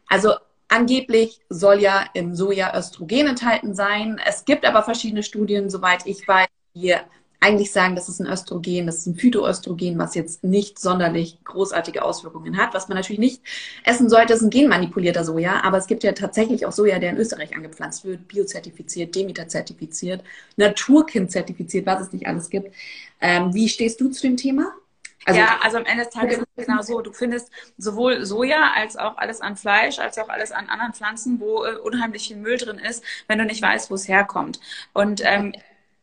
[0.06, 0.32] Also
[0.68, 4.18] angeblich soll ja im Soja Östrogen enthalten sein.
[4.26, 6.94] Es gibt aber verschiedene Studien, soweit ich weiß, die
[7.40, 12.02] eigentlich sagen, das ist ein Östrogen, das ist ein Phytoöstrogen, was jetzt nicht sonderlich großartige
[12.02, 12.74] Auswirkungen hat.
[12.74, 13.42] Was man natürlich nicht
[13.84, 15.62] essen sollte, ist ein genmanipulierter Soja.
[15.62, 20.24] Aber es gibt ja tatsächlich auch Soja, der in Österreich angepflanzt wird, biozertifiziert, Demeter-zertifiziert,
[20.56, 22.74] Naturkind-zertifiziert, was es nicht alles gibt.
[23.20, 24.72] Ähm, wie stehst du zu dem Thema?
[25.24, 27.02] Also, ja, also am Ende des Tages ist es genau so.
[27.02, 31.38] Du findest sowohl Soja als auch alles an Fleisch, als auch alles an anderen Pflanzen,
[31.38, 34.58] wo äh, unheimlich viel Müll drin ist, wenn du nicht weißt, wo es herkommt.
[34.94, 35.52] Und ähm,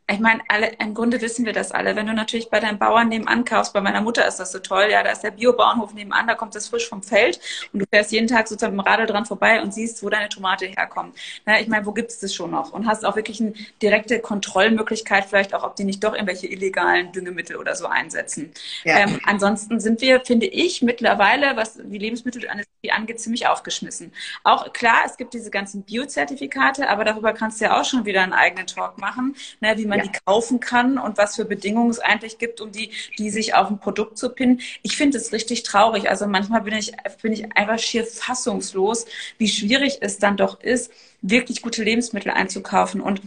[0.08, 1.96] ich meine, alle, im Grunde wissen wir das alle.
[1.96, 4.88] Wenn du natürlich bei deinem Bauern nebenan kaufst, bei meiner Mutter ist das so toll,
[4.92, 7.40] ja, da ist der Biobauernhof nebenan, da kommt das frisch vom Feld
[7.74, 10.30] und du fährst jeden Tag sozusagen mit dem Radl dran vorbei und siehst, wo deine
[10.30, 11.18] Tomate herkommt.
[11.46, 12.72] Na, ich meine, wo gibt es das schon noch?
[12.72, 17.12] Und hast auch wirklich eine direkte Kontrollmöglichkeit, vielleicht auch, ob die nicht doch irgendwelche illegalen
[17.12, 18.52] Düngemittel oder so einsetzen.
[18.84, 19.00] Ja.
[19.00, 24.14] Ähm, ansonsten sind wir, finde ich, mittlerweile, was die Lebensmittelindustrie angeht, ziemlich aufgeschmissen.
[24.44, 28.22] Auch klar, es gibt diese ganzen Biozertifikate, aber darüber kannst du ja auch schon wieder
[28.22, 30.12] einen eigenen Talk machen, ne, wie man man ja.
[30.12, 33.70] die kaufen kann und was für Bedingungen es eigentlich gibt, um die, die sich auf
[33.70, 34.62] ein Produkt zu pinnen.
[34.82, 36.10] Ich finde es richtig traurig.
[36.10, 39.06] Also manchmal bin ich, bin ich einfach schier fassungslos,
[39.38, 43.02] wie schwierig es dann doch ist, wirklich gute Lebensmittel einzukaufen.
[43.02, 43.22] Und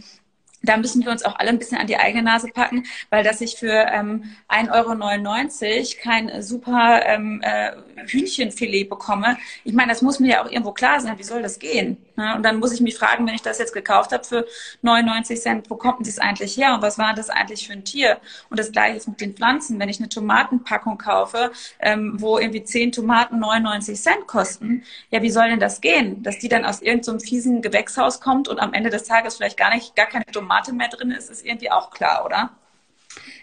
[0.61, 3.41] da müssen wir uns auch alle ein bisschen an die eigene Nase packen, weil dass
[3.41, 7.71] ich für ähm, 1,99 Euro kein super ähm, äh,
[8.07, 11.59] Hühnchenfilet bekomme, ich meine, das muss mir ja auch irgendwo klar sein, wie soll das
[11.59, 11.97] gehen?
[12.19, 12.35] Ne?
[12.35, 14.45] Und dann muss ich mich fragen, wenn ich das jetzt gekauft habe für
[14.81, 17.85] 99 Cent, wo kommt denn das eigentlich her und was war das eigentlich für ein
[17.85, 18.17] Tier?
[18.49, 19.79] Und das gleiche ist mit den Pflanzen.
[19.79, 25.31] Wenn ich eine Tomatenpackung kaufe, ähm, wo irgendwie 10 Tomaten 99 Cent kosten, ja, wie
[25.31, 26.21] soll denn das gehen?
[26.21, 29.57] Dass die dann aus irgendeinem so fiesen Gewächshaus kommt und am Ende des Tages vielleicht
[29.57, 32.51] gar nicht, gar keine Tomate mehr drin ist, ist irgendwie auch klar, oder?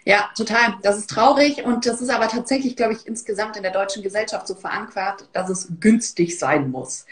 [0.09, 0.77] Ja, total.
[0.83, 4.47] Das ist traurig und das ist aber tatsächlich, glaube ich, insgesamt in der deutschen Gesellschaft
[4.47, 7.07] so verankert, dass es günstig sein muss.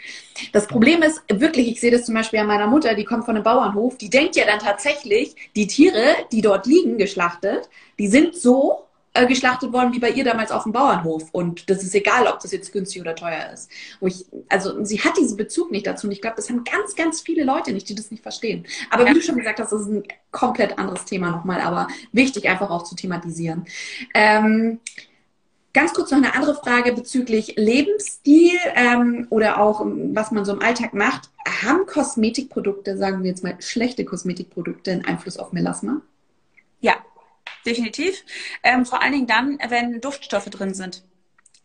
[0.53, 3.35] Das Problem ist wirklich, ich sehe das zum Beispiel an meiner Mutter, die kommt von
[3.35, 8.33] einem Bauernhof, die denkt ja dann tatsächlich, die Tiere, die dort liegen, geschlachtet, die sind
[8.33, 11.29] so äh, geschlachtet worden wie bei ihr damals auf dem Bauernhof.
[11.31, 13.71] Und das ist egal, ob das jetzt günstig oder teuer ist.
[14.01, 16.07] Ich, also sie hat diesen Bezug nicht dazu.
[16.07, 18.65] Und ich glaube, das haben ganz, ganz viele Leute nicht, die das nicht verstehen.
[18.89, 22.47] Aber wie du schon gesagt hast, das ist ein komplett anderes Thema nochmal, aber wichtig
[22.47, 23.65] einfach auch zu thematisieren.
[24.13, 24.79] Ähm,
[25.75, 30.61] Ganz kurz noch eine andere Frage bezüglich Lebensstil ähm, oder auch was man so im
[30.61, 31.29] Alltag macht.
[31.45, 35.99] Haben Kosmetikprodukte, sagen wir jetzt mal schlechte Kosmetikprodukte, einen Einfluss auf Melasma?
[36.79, 36.93] Ja,
[37.65, 38.23] definitiv.
[38.63, 41.03] Ähm, vor allen Dingen dann, wenn Duftstoffe drin sind.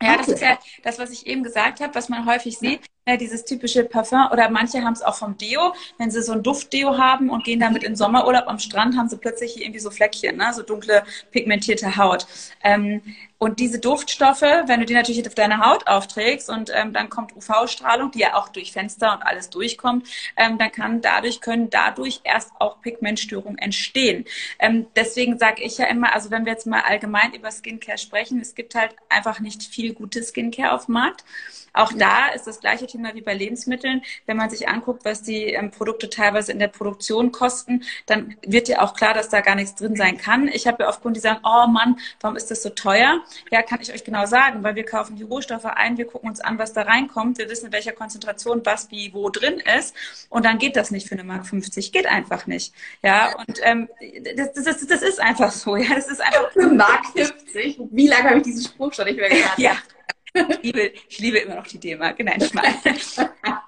[0.03, 0.19] Ja, okay.
[0.19, 2.81] das ist ja das, was ich eben gesagt habe, was man häufig sieht.
[3.09, 5.75] Ja, dieses typische Parfum oder manche haben es auch vom Deo.
[5.97, 9.17] Wenn sie so ein Duftdeo haben und gehen damit in Sommerurlaub am Strand, haben sie
[9.17, 10.53] plötzlich hier irgendwie so Fleckchen, ne?
[10.53, 12.27] so dunkle pigmentierte Haut.
[12.63, 13.01] Ähm,
[13.39, 17.35] und diese Duftstoffe, wenn du die natürlich auf deine Haut aufträgst und ähm, dann kommt
[17.35, 22.21] UV-Strahlung, die ja auch durch Fenster und alles durchkommt, ähm, dann kann dadurch können dadurch
[22.25, 24.27] erst auch Pigmentstörungen entstehen.
[24.59, 28.41] Ähm, deswegen sage ich ja immer, also wenn wir jetzt mal allgemein über Skincare sprechen,
[28.41, 31.25] es gibt halt einfach nicht viel gute Skincare auf dem Markt.
[31.73, 34.03] Auch da ist das gleiche Thema wie bei Lebensmitteln.
[34.27, 38.69] Wenn man sich anguckt, was die ähm, Produkte teilweise in der Produktion kosten, dann wird
[38.69, 40.49] ja auch klar, dass da gar nichts drin sein kann.
[40.49, 43.21] Ich habe ja oft Kunden, die sagen, oh Mann, warum ist das so teuer?
[43.51, 46.41] Ja, kann ich euch genau sagen, weil wir kaufen die Rohstoffe ein, wir gucken uns
[46.41, 49.95] an, was da reinkommt, wir wissen, in welcher Konzentration was wie wo drin ist
[50.29, 52.75] und dann geht das nicht für eine Mark 50, geht einfach nicht.
[53.03, 53.89] Ja, und ähm,
[54.37, 55.77] das, das, das, das ist einfach so.
[55.77, 57.81] Ja, das ist einfach für Mark 50.
[57.91, 59.53] Wie lange habe ich diesen Spruch schon nicht mehr gehört?
[59.59, 59.77] ja.
[60.33, 62.19] Ich liebe, ich liebe immer noch die D-Mark.
[62.21, 62.77] Nein, ich meine.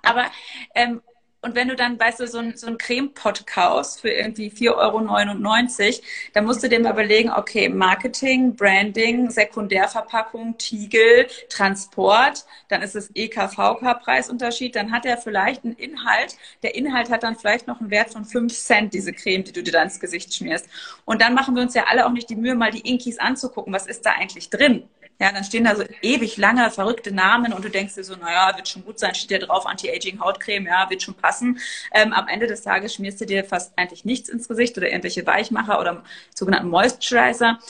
[0.02, 0.30] Aber
[0.74, 1.02] ähm,
[1.44, 4.76] und wenn du dann, weißt du, so ein, so ein Creme-Pot kaufst für irgendwie 4,99
[4.76, 6.02] Euro,
[6.34, 13.10] dann musst du dir mal überlegen, okay, Marketing, Branding, Sekundärverpackung, Tiegel, Transport, dann ist es
[13.16, 16.36] EKVK-Preisunterschied, dann hat er vielleicht einen Inhalt.
[16.62, 19.64] Der Inhalt hat dann vielleicht noch einen Wert von 5 Cent, diese Creme, die du
[19.64, 20.68] dir dann ins Gesicht schmierst.
[21.04, 23.72] Und dann machen wir uns ja alle auch nicht die Mühe, mal die Inkies anzugucken.
[23.72, 24.88] Was ist da eigentlich drin?
[25.22, 28.56] Ja, dann stehen da so ewig lange verrückte Namen und du denkst dir so, naja,
[28.56, 31.60] wird schon gut sein, steht ja drauf, Anti-Aging Hautcreme, ja, wird schon passen.
[31.94, 35.24] Ähm, am Ende des Tages schmierst du dir fast eigentlich nichts ins Gesicht oder irgendwelche
[35.24, 36.02] Weichmacher oder
[36.34, 37.60] sogenannten Moisturizer.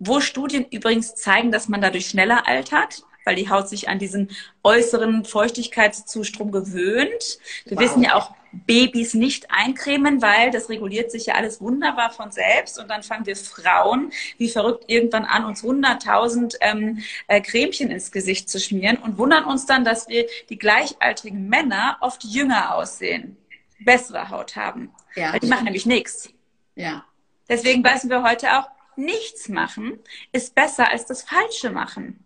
[0.00, 4.32] Wo Studien übrigens zeigen, dass man dadurch schneller altert, weil die Haut sich an diesen
[4.64, 7.38] äußeren Feuchtigkeitszustrom gewöhnt.
[7.66, 7.84] Wir wow.
[7.84, 8.34] wissen ja auch,
[8.66, 12.78] Babys nicht eincremen, weil das reguliert sich ja alles wunderbar von selbst.
[12.78, 18.12] Und dann fangen wir Frauen wie verrückt irgendwann an, uns 100.000 ähm, äh, Cremchen ins
[18.12, 23.36] Gesicht zu schmieren und wundern uns dann, dass wir die gleichaltrigen Männer oft jünger aussehen,
[23.80, 24.92] bessere Haut haben.
[25.14, 25.32] Ja.
[25.32, 26.30] Weil die machen nämlich nichts.
[26.74, 27.04] Ja.
[27.48, 29.98] Deswegen wissen wir heute auch, nichts machen
[30.32, 32.25] ist besser als das Falsche machen.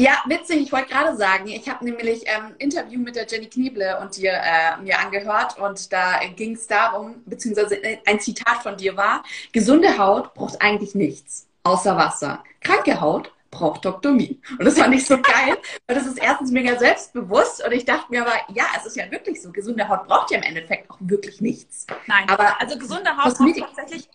[0.00, 0.62] Ja, witzig.
[0.62, 4.16] Ich wollte gerade sagen, ich habe nämlich ähm, ein Interview mit der Jenny Knieble und
[4.16, 8.96] dir äh, mir angehört und da ging es darum, beziehungsweise äh, ein Zitat von dir
[8.96, 12.44] war, gesunde Haut braucht eigentlich nichts außer Wasser.
[12.60, 14.40] Kranke Haut braucht Doktomie.
[14.58, 15.58] Und das fand ich so geil,
[15.88, 19.10] weil das ist erstens mega selbstbewusst und ich dachte mir aber, ja, es ist ja
[19.10, 19.50] wirklich so.
[19.50, 21.88] Gesunde Haut braucht ja im Endeffekt auch wirklich nichts.
[22.06, 24.08] Nein, aber also gesunde Haut braucht tatsächlich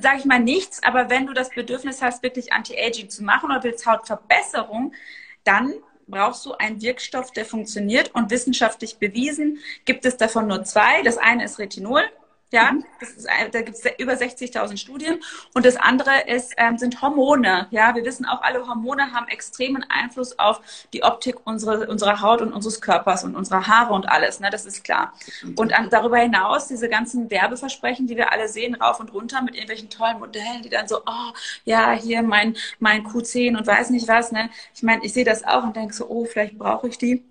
[0.00, 3.62] sage ich mal, nichts, aber wenn du das Bedürfnis hast, wirklich Anti-Aging zu machen oder
[3.62, 4.92] willst Hautverbesserung,
[5.44, 5.74] dann
[6.08, 11.02] brauchst du einen Wirkstoff, der funktioniert und wissenschaftlich bewiesen gibt es davon nur zwei.
[11.02, 12.02] Das eine ist Retinol,
[12.52, 12.84] ja, mhm.
[13.00, 15.20] das ist, da gibt es über 60.000 Studien.
[15.54, 17.66] Und das andere ist, ähm, sind Hormone.
[17.70, 20.60] Ja, wir wissen auch, alle Hormone haben extremen Einfluss auf
[20.92, 24.38] die Optik unserer, unserer Haut und unseres Körpers und unserer Haare und alles.
[24.38, 25.14] Ne, das ist klar.
[25.56, 29.54] Und an, darüber hinaus diese ganzen Werbeversprechen, die wir alle sehen, rauf und runter mit
[29.54, 31.32] irgendwelchen tollen Modellen, die dann so, oh,
[31.64, 34.30] ja, hier mein, mein Q10 und weiß nicht was.
[34.30, 34.50] Ne?
[34.74, 37.24] Ich meine, ich sehe das auch und denke so, oh, vielleicht brauche ich die.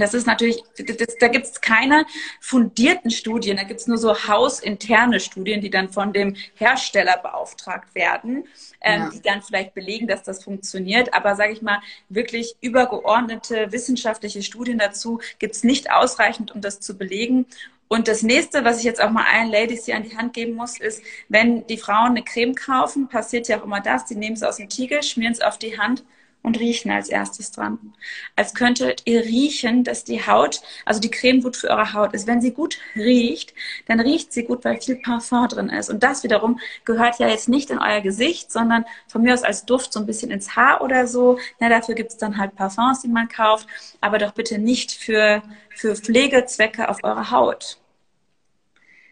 [0.00, 2.06] Das ist natürlich, das, da gibt es keine
[2.40, 7.94] fundierten Studien, da gibt es nur so hausinterne Studien, die dann von dem Hersteller beauftragt
[7.94, 8.44] werden,
[8.80, 9.10] ähm, ja.
[9.10, 11.14] die dann vielleicht belegen, dass das funktioniert.
[11.14, 16.80] Aber sage ich mal, wirklich übergeordnete wissenschaftliche Studien dazu gibt es nicht ausreichend, um das
[16.80, 17.46] zu belegen.
[17.88, 20.54] Und das nächste, was ich jetzt auch mal allen Ladies hier an die Hand geben
[20.54, 24.36] muss, ist, wenn die Frauen eine Creme kaufen, passiert ja auch immer das, die nehmen
[24.36, 26.04] es aus dem Tiegel, schmieren es auf die Hand
[26.42, 27.94] und riechen als erstes dran.
[28.34, 32.26] Als könntet ihr riechen, dass die Haut, also die Creme gut für eure Haut ist.
[32.26, 33.52] Wenn sie gut riecht,
[33.86, 35.90] dann riecht sie gut, weil viel Parfum drin ist.
[35.90, 39.66] Und das wiederum gehört ja jetzt nicht in euer Gesicht, sondern von mir aus als
[39.66, 41.38] Duft so ein bisschen ins Haar oder so.
[41.58, 43.66] Na, dafür gibt's dann halt Parfums, die man kauft,
[44.00, 45.42] aber doch bitte nicht für,
[45.74, 47.78] für Pflegezwecke auf eure Haut.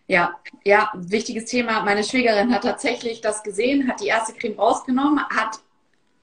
[0.06, 1.82] Ja, ja, wichtiges Thema.
[1.82, 5.60] Meine Schwägerin hat tatsächlich das gesehen, hat die erste Creme rausgenommen, hat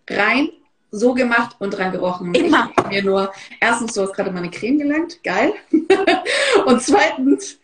[0.09, 0.49] rein
[0.95, 2.33] so gemacht und dran gerochen.
[2.33, 2.71] Immer.
[2.77, 5.53] Ich mir nur, erstens, du hast gerade meine Creme gelangt, geil.
[6.65, 7.59] und zweitens,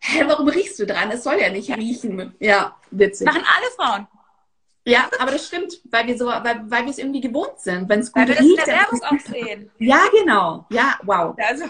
[0.00, 1.10] hä, warum riechst du dran?
[1.10, 2.34] Es soll ja nicht riechen.
[2.40, 3.26] Ja, witzig.
[3.26, 4.06] Machen alle Frauen.
[4.84, 7.88] Ja, aber das stimmt, weil wir so, weil, weil wir es irgendwie gewohnt sind.
[7.88, 9.70] Wenn es gut weil wir riecht, das in der Werbung auch sehen.
[9.78, 10.66] Ja, genau.
[10.70, 11.36] Ja, wow.
[11.38, 11.66] Also.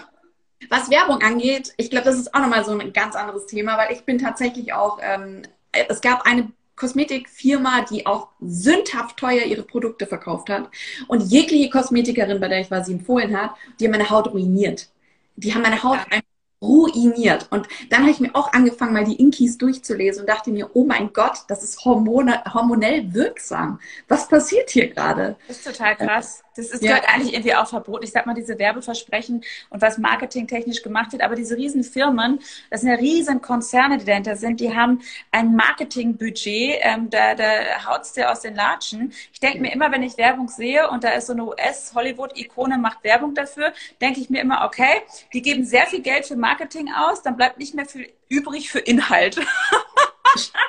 [0.69, 3.91] Was Werbung angeht, ich glaube, das ist auch nochmal so ein ganz anderes Thema, weil
[3.91, 5.41] ich bin tatsächlich auch, ähm,
[5.73, 6.51] es gab eine
[6.83, 10.69] Kosmetikfirma, die auch sündhaft teuer ihre Produkte verkauft hat.
[11.07, 14.89] Und jegliche Kosmetikerin, bei der ich war, sie empfohlen hat, die haben meine Haut ruiniert.
[15.37, 16.05] Die haben meine Haut ja.
[16.09, 17.47] einfach ruiniert.
[17.51, 20.83] Und dann habe ich mir auch angefangen, mal die Inkis durchzulesen und dachte mir, oh
[20.83, 23.79] mein Gott, das ist hormone, hormonell wirksam.
[24.09, 25.37] Was passiert hier gerade?
[25.47, 26.43] Das ist total krass.
[26.55, 27.01] Das ist ja.
[27.07, 28.03] eigentlich irgendwie auch verboten.
[28.03, 32.39] Ich sag mal, diese Werbeversprechen und was marketingtechnisch gemacht wird, aber diese riesen Firmen,
[32.69, 37.85] das sind ja riesen Konzerne, die dahinter sind, die haben ein Marketingbudget, ähm, da, da
[37.87, 39.13] haut's dir aus den Latschen.
[39.31, 43.03] Ich denke mir immer, wenn ich Werbung sehe und da ist so eine US-Hollywood-Ikone macht
[43.03, 45.01] Werbung dafür, denke ich mir immer, okay,
[45.33, 48.79] die geben sehr viel Geld für Marketing aus, dann bleibt nicht mehr viel übrig für
[48.79, 49.39] Inhalt.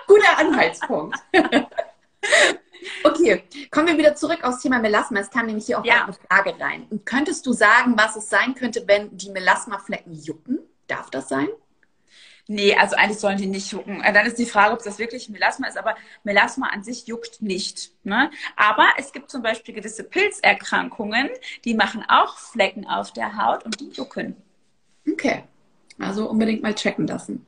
[0.07, 1.19] Guter Anhaltspunkt.
[3.03, 5.21] Okay, kommen wir wieder zurück aufs Thema Melasma.
[5.21, 6.05] Es kam nämlich hier auch ja.
[6.05, 6.87] eine Frage rein.
[6.91, 10.59] Und könntest du sagen, was es sein könnte, wenn die Melasma-Flecken jucken?
[10.87, 11.49] Darf das sein?
[12.47, 14.03] Nee, also eigentlich sollen die nicht jucken.
[14.03, 17.41] Äh, dann ist die Frage, ob das wirklich Melasma ist, aber Melasma an sich juckt
[17.41, 17.93] nicht.
[18.05, 18.31] Ne?
[18.57, 21.31] Aber es gibt zum Beispiel gewisse Pilzerkrankungen,
[21.65, 24.37] die machen auch Flecken auf der Haut und die jucken.
[25.11, 25.45] Okay.
[25.99, 27.47] Also unbedingt mal checken lassen.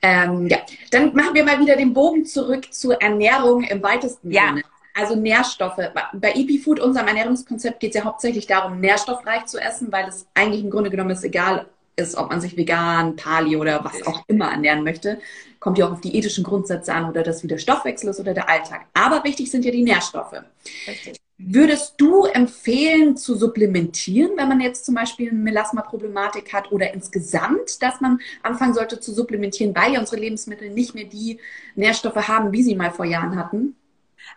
[0.00, 0.58] Ähm, ja,
[0.90, 4.48] dann machen wir mal wieder den Bogen zurück zur Ernährung im weitesten ja.
[4.48, 4.62] Sinne.
[4.94, 5.80] Also Nährstoffe.
[6.12, 10.62] Bei EpiFood, unserem Ernährungskonzept, geht es ja hauptsächlich darum, nährstoffreich zu essen, weil es eigentlich
[10.62, 11.66] im Grunde genommen ist egal
[11.96, 15.20] ist, ob man sich vegan, Pali oder was auch immer ernähren möchte.
[15.60, 18.34] Kommt ja auch auf die ethischen Grundsätze an oder das, wie der Stoffwechsel ist oder
[18.34, 18.86] der Alltag.
[18.94, 20.34] Aber wichtig sind ja die Nährstoffe.
[20.88, 21.20] Richtig.
[21.44, 27.82] Würdest du empfehlen zu supplementieren, wenn man jetzt zum Beispiel eine Melasma-Problematik hat oder insgesamt,
[27.82, 31.38] dass man anfangen sollte zu supplementieren, weil ja unsere Lebensmittel nicht mehr die
[31.74, 33.76] Nährstoffe haben, wie sie mal vor Jahren hatten?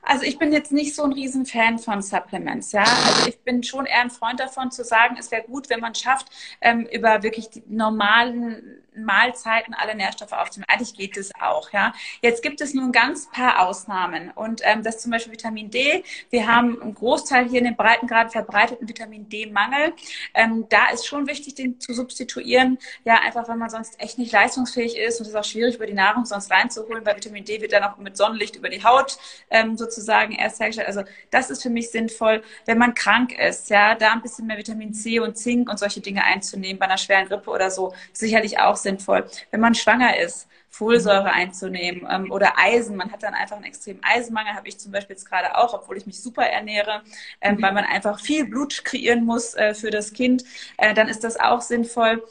[0.02, 2.84] Also ich bin jetzt nicht so ein Riesenfan von Supplements, ja.
[2.84, 5.96] Also ich bin schon eher ein Freund davon zu sagen, es wäre gut, wenn man
[5.96, 6.28] schafft,
[6.62, 10.68] ähm, über wirklich die normalen Mahlzeiten alle Nährstoffe aufzunehmen.
[10.70, 11.94] Eigentlich geht es auch, ja.
[12.22, 16.04] Jetzt gibt es nur ein ganz paar Ausnahmen und ähm, das zum Beispiel Vitamin D.
[16.30, 19.94] Wir haben einen Großteil hier in den Breitengraden verbreiteten Vitamin D-Mangel.
[20.34, 22.78] Ähm, da ist schon wichtig, den zu substituieren.
[23.04, 25.86] Ja, einfach, wenn man sonst echt nicht leistungsfähig ist und es ist auch schwierig, über
[25.86, 29.18] die Nahrung sonst reinzuholen, weil Vitamin D wird dann auch mit Sonnenlicht über die Haut
[29.50, 30.88] ähm, sozusagen erst hergestellt.
[30.88, 34.58] Also das ist für mich sinnvoll, wenn man krank ist, ja, da ein bisschen mehr
[34.58, 37.94] Vitamin C und Zink und solche Dinge einzunehmen bei einer schweren Grippe oder so.
[38.14, 39.30] Sicherlich auch sinnvoll.
[39.52, 42.98] Wenn man schwanger ist, Folsäure einzunehmen ähm, oder Eisen.
[42.98, 45.98] Man hat dann einfach einen extremen Eisenmangel, habe ich zum Beispiel jetzt gerade auch, obwohl
[45.98, 47.02] ich mich super ernähre,
[47.40, 47.62] ähm, mhm.
[47.62, 50.44] weil man einfach viel Blut kreieren muss äh, für das Kind.
[50.78, 52.24] Äh, dann ist das auch sinnvoll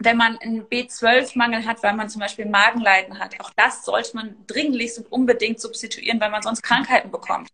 [0.00, 4.36] wenn man einen B12-Mangel hat, weil man zum Beispiel Magenleiden hat, auch das sollte man
[4.46, 7.48] dringlichst und unbedingt substituieren, weil man sonst Krankheiten bekommt.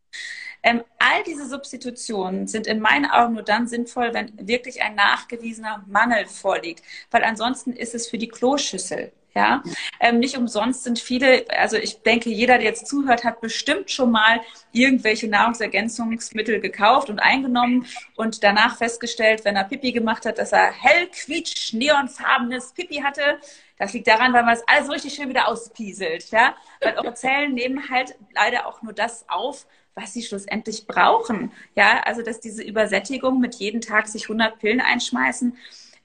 [0.65, 5.85] Ähm, all diese Substitutionen sind in meinen Augen nur dann sinnvoll, wenn wirklich ein nachgewiesener
[5.87, 9.13] Mangel vorliegt, weil ansonsten ist es für die Kloschüssel.
[9.37, 9.65] Ja,
[9.99, 14.13] ähm, nicht umsonst sind viele, also ich denke, jeder, der jetzt zuhört, hat bestimmt schon
[14.13, 20.53] mal irgendwelche Nahrungsergänzungsmittel gekauft und eingenommen und danach festgestellt, wenn er Pipi gemacht hat, dass
[20.53, 23.41] er hell quietsch neonfarbenes Pipi hatte.
[23.77, 26.55] Das liegt daran, weil man es alles richtig schön wieder auspieselt, ja.
[26.81, 31.53] Weil eure Zellen nehmen halt leider auch nur das auf, was sie schlussendlich brauchen.
[31.75, 35.57] Ja, also dass diese Übersättigung mit jedem Tag sich 100 Pillen einschmeißen,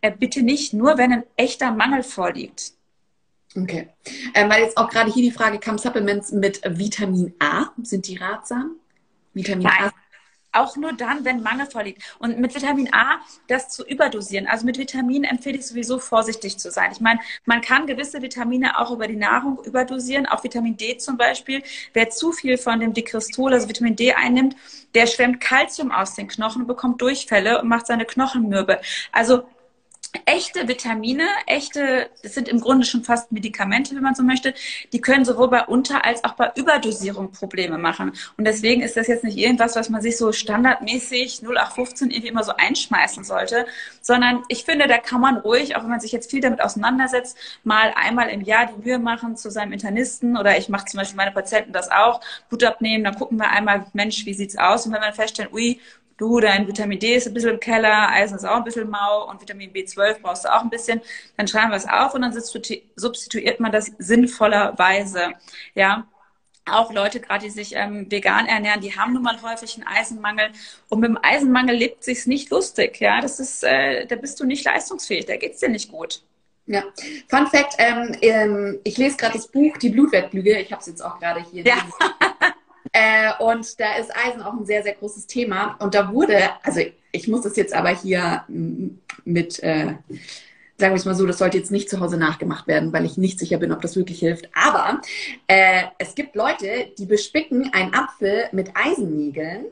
[0.01, 2.73] äh, bitte nicht, nur wenn ein echter Mangel vorliegt.
[3.55, 3.89] Okay.
[4.35, 8.17] Ähm, weil jetzt auch gerade hier die Frage kam, Supplements mit Vitamin A, sind die
[8.17, 8.75] ratsam?
[9.33, 9.89] Vitamin Nein.
[9.89, 9.91] A?
[10.51, 12.01] Auch nur dann, wenn Mangel vorliegt.
[12.19, 14.47] Und mit Vitamin A das zu überdosieren.
[14.47, 16.91] Also mit Vitaminen empfehle ich sowieso vorsichtig zu sein.
[16.91, 21.17] Ich meine, man kann gewisse Vitamine auch über die Nahrung überdosieren, auch Vitamin D zum
[21.17, 21.63] Beispiel.
[21.93, 24.55] Wer zu viel von dem Dikristol, also Vitamin D einnimmt,
[24.95, 28.81] der schwemmt Kalzium aus den Knochen bekommt Durchfälle und macht seine Knochen mürbe.
[29.11, 29.43] Also
[30.25, 34.53] echte Vitamine, echte, das sind im Grunde schon fast Medikamente, wenn man so möchte,
[34.91, 38.13] die können sowohl bei Unter- als auch bei Überdosierung Probleme machen.
[38.37, 42.43] Und deswegen ist das jetzt nicht irgendwas, was man sich so standardmäßig 0815 irgendwie immer
[42.43, 43.65] so einschmeißen sollte,
[44.01, 47.37] sondern ich finde, da kann man ruhig, auch wenn man sich jetzt viel damit auseinandersetzt,
[47.63, 51.17] mal einmal im Jahr die Mühe machen zu seinem Internisten oder ich mache zum Beispiel
[51.17, 54.85] meine Patienten das auch, Blut abnehmen, dann gucken wir einmal, Mensch, wie sieht's aus?
[54.85, 55.79] Und wenn wir feststellen, ui,
[56.19, 59.29] du, dein Vitamin D ist ein bisschen im Keller, Eisen ist auch ein bisschen mau
[59.29, 61.01] und Vitamin B12 brauchst du auch ein bisschen,
[61.37, 65.33] dann schreiben wir es auf und dann substituiert man das sinnvollerweise.
[65.75, 66.07] Ja,
[66.71, 70.51] auch Leute, gerade die sich ähm, vegan ernähren, die haben nun mal häufig einen Eisenmangel.
[70.89, 72.99] Und mit dem Eisenmangel lebt sich's nicht lustig.
[72.99, 76.21] Ja, das ist, äh, da bist du nicht leistungsfähig, da geht's dir nicht gut.
[76.67, 76.83] Ja,
[77.27, 80.59] Fun Fact: ähm, ähm, Ich lese gerade das Buch Die Blutwertlüge.
[80.59, 81.65] Ich habe es jetzt auch gerade hier.
[81.65, 81.77] Ja.
[82.91, 85.75] Äh, und da ist Eisen auch ein sehr, sehr großes Thema.
[85.79, 86.81] Und da wurde, also
[87.11, 88.43] ich muss das jetzt aber hier
[89.25, 89.95] mit, äh,
[90.77, 93.17] sagen wir es mal so, das sollte jetzt nicht zu Hause nachgemacht werden, weil ich
[93.17, 94.49] nicht sicher bin, ob das wirklich hilft.
[94.53, 95.01] Aber
[95.47, 99.65] äh, es gibt Leute, die bespicken einen Apfel mit Eisennägeln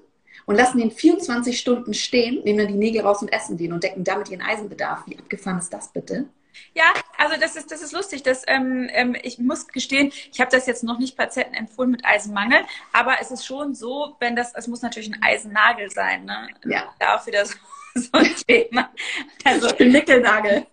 [0.46, 3.84] und lassen den 24 Stunden stehen, nehmen dann die Nägel raus und essen den und
[3.84, 5.04] decken damit ihren Eisenbedarf.
[5.06, 6.26] Wie abgefahren ist das bitte?
[6.74, 6.86] Ja,
[7.18, 8.24] also das ist, das ist lustig.
[8.24, 12.06] Das, ähm, ähm, ich muss gestehen, ich habe das jetzt noch nicht Patienten empfohlen mit
[12.06, 12.62] Eisenmangel,
[12.94, 16.50] aber es ist schon so, wenn das, es muss natürlich ein Eisennagel sein, ne?
[16.66, 16.94] Ja.
[17.00, 17.56] Da auch wieder so,
[17.96, 18.92] so ein Thema.
[19.44, 20.68] Also ein Nickelnagel.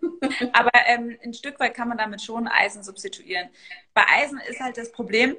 [0.52, 3.48] aber ähm, ein Stück weit kann man damit schon Eisen substituieren.
[3.94, 5.36] Bei Eisen ist halt das Problem,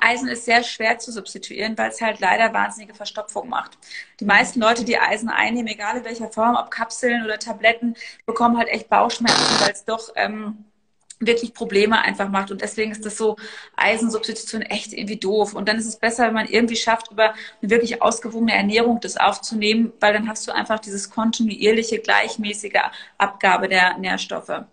[0.00, 3.76] Eisen ist sehr schwer zu substituieren, weil es halt leider wahnsinnige Verstopfung macht.
[4.20, 8.56] Die meisten Leute, die Eisen einnehmen, egal in welcher Form, ob Kapseln oder Tabletten, bekommen
[8.56, 10.64] halt echt Bauchschmerzen, weil es doch ähm,
[11.20, 12.50] wirklich Probleme einfach macht.
[12.50, 13.36] Und deswegen ist das so
[13.76, 15.54] Eisensubstitution echt irgendwie doof.
[15.54, 19.16] Und dann ist es besser, wenn man irgendwie schafft, über eine wirklich ausgewogene Ernährung das
[19.16, 22.80] aufzunehmen, weil dann hast du einfach dieses kontinuierliche, gleichmäßige
[23.18, 24.64] Abgabe der Nährstoffe.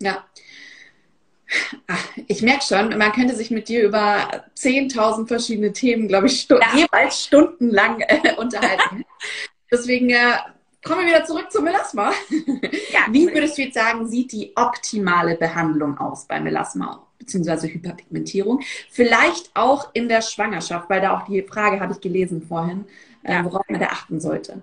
[0.00, 0.24] Ja,
[2.26, 6.56] ich merke schon, man könnte sich mit dir über 10.000 verschiedene Themen, glaube ich, stu
[6.56, 6.74] ja.
[6.74, 9.04] jeweils stundenlang äh, unterhalten.
[9.70, 10.36] Deswegen äh,
[10.84, 12.12] kommen wir wieder zurück zum Melasma.
[12.92, 17.68] Ja, Wie würdest du jetzt sagen, sieht die optimale Behandlung aus bei Melasma bzw.
[17.68, 18.62] Hyperpigmentierung?
[18.90, 22.84] Vielleicht auch in der Schwangerschaft, weil da auch die Frage habe ich gelesen vorhin,
[23.22, 24.62] äh, worauf man da achten sollte.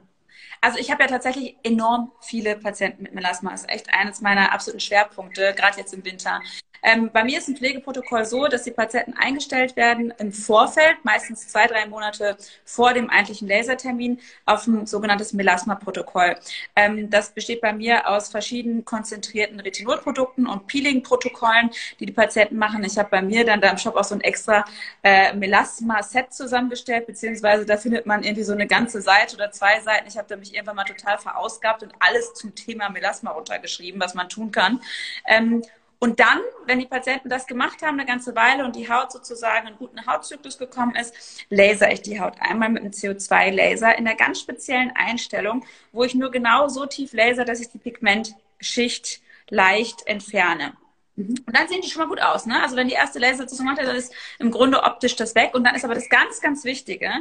[0.62, 3.52] Also ich habe ja tatsächlich enorm viele Patienten mit Melasma.
[3.52, 6.42] Das ist echt eines meiner absoluten Schwerpunkte, gerade jetzt im Winter.
[6.82, 11.48] Ähm, bei mir ist ein Pflegeprotokoll so, dass die Patienten eingestellt werden im Vorfeld, meistens
[11.48, 16.36] zwei, drei Monate vor dem eigentlichen Lasertermin, auf ein sogenanntes Melasma-Protokoll.
[16.76, 22.84] Ähm, das besteht bei mir aus verschiedenen konzentrierten Retinolprodukten und Peeling-Protokollen, die die Patienten machen.
[22.84, 24.64] Ich habe bei mir dann da im Shop auch so ein extra
[25.04, 30.08] äh, Melasma-Set zusammengestellt, beziehungsweise da findet man irgendwie so eine ganze Seite oder zwei Seiten.
[30.08, 34.14] Ich habe da mich irgendwann mal total verausgabt und alles zum Thema Melasma runtergeschrieben, was
[34.14, 34.82] man tun kann.
[35.26, 35.64] Ähm,
[36.02, 39.68] und dann, wenn die Patienten das gemacht haben, eine ganze Weile und die Haut sozusagen
[39.68, 44.16] einen guten Hautzyklus gekommen ist, laser ich die Haut einmal mit einem CO2-Laser in einer
[44.16, 50.08] ganz speziellen Einstellung, wo ich nur genau so tief laser, dass ich die Pigmentschicht leicht
[50.08, 50.74] entferne.
[51.20, 51.36] Mhm.
[51.46, 52.46] Und dann sehen die schon mal gut aus.
[52.46, 52.62] Ne?
[52.62, 55.52] Also wenn die erste Lasersitzung macht, dann ist im Grunde optisch das weg.
[55.54, 57.12] Und dann ist aber das ganz, ganz Wichtige,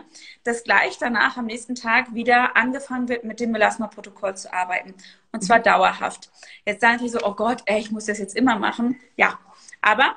[0.44, 4.94] dass gleich danach am nächsten Tag wieder angefangen wird, mit dem Melasma-Protokoll zu arbeiten.
[5.32, 5.64] Und zwar mhm.
[5.64, 6.30] dauerhaft.
[6.64, 9.01] Jetzt sagen die so, oh Gott, ey, ich muss das jetzt immer machen.
[9.16, 9.38] Ja,
[9.80, 10.16] aber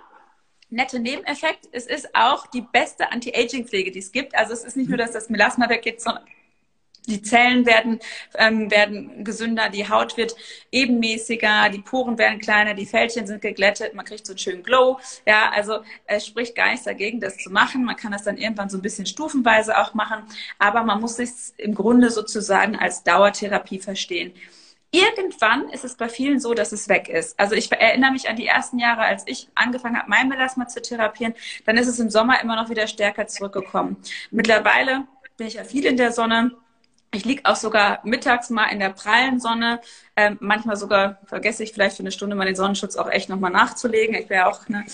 [0.69, 4.35] nette Nebeneffekt, es ist auch die beste Anti-Aging-Pflege, die es gibt.
[4.35, 6.23] Also es ist nicht nur, dass das Melasma weggeht, sondern
[7.07, 7.99] die Zellen werden,
[8.35, 10.35] ähm, werden gesünder, die Haut wird
[10.71, 14.99] ebenmäßiger, die Poren werden kleiner, die Fältchen sind geglättet, man kriegt so einen schönen Glow.
[15.25, 17.83] Ja, also es spricht gar nichts dagegen, das zu machen.
[17.83, 20.23] Man kann das dann irgendwann so ein bisschen stufenweise auch machen,
[20.59, 24.33] aber man muss sich im Grunde sozusagen als Dauertherapie verstehen.
[24.93, 27.39] Irgendwann ist es bei vielen so, dass es weg ist.
[27.39, 30.81] Also ich erinnere mich an die ersten Jahre, als ich angefangen habe, mein Melasma zu
[30.81, 31.33] therapieren,
[31.65, 33.95] dann ist es im Sommer immer noch wieder stärker zurückgekommen.
[34.31, 36.51] Mittlerweile bin ich ja viel in der Sonne
[37.13, 39.81] ich liege auch sogar mittags mal in der prallen Sonne.
[40.15, 43.51] Ähm, manchmal sogar vergesse ich vielleicht für eine Stunde mal den Sonnenschutz auch echt nochmal
[43.51, 44.15] nachzulegen.
[44.15, 44.85] Ich wäre auch ne,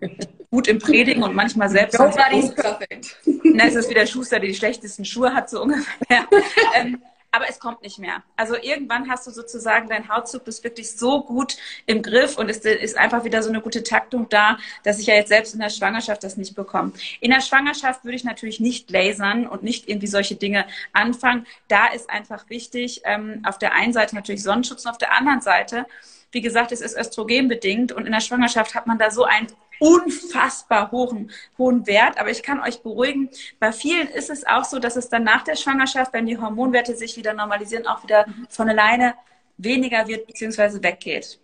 [0.50, 1.98] gut im Predigen und manchmal selbst.
[1.98, 3.16] Nobody's perfect.
[3.26, 6.26] Ne, es ist wie der Schuster, der die schlechtesten Schuhe hat, so ungefähr.
[6.74, 7.02] ähm,
[7.34, 8.22] aber es kommt nicht mehr.
[8.36, 11.56] Also irgendwann hast du sozusagen dein Hautzyklus wirklich so gut
[11.86, 15.14] im Griff und es ist einfach wieder so eine gute Taktung da, dass ich ja
[15.14, 16.92] jetzt selbst in der Schwangerschaft das nicht bekomme.
[17.20, 21.46] In der Schwangerschaft würde ich natürlich nicht lasern und nicht irgendwie solche Dinge anfangen.
[21.68, 25.40] Da ist einfach wichtig, ähm, auf der einen Seite natürlich Sonnenschutz und auf der anderen
[25.40, 25.86] Seite
[26.34, 29.46] wie gesagt, es ist östrogenbedingt und in der Schwangerschaft hat man da so einen
[29.78, 32.18] unfassbar hohen, hohen Wert.
[32.18, 35.42] Aber ich kann euch beruhigen, bei vielen ist es auch so, dass es dann nach
[35.42, 39.14] der Schwangerschaft, wenn die Hormonwerte sich wieder normalisieren, auch wieder von alleine
[39.56, 40.82] weniger wird bzw.
[40.82, 41.38] weggeht.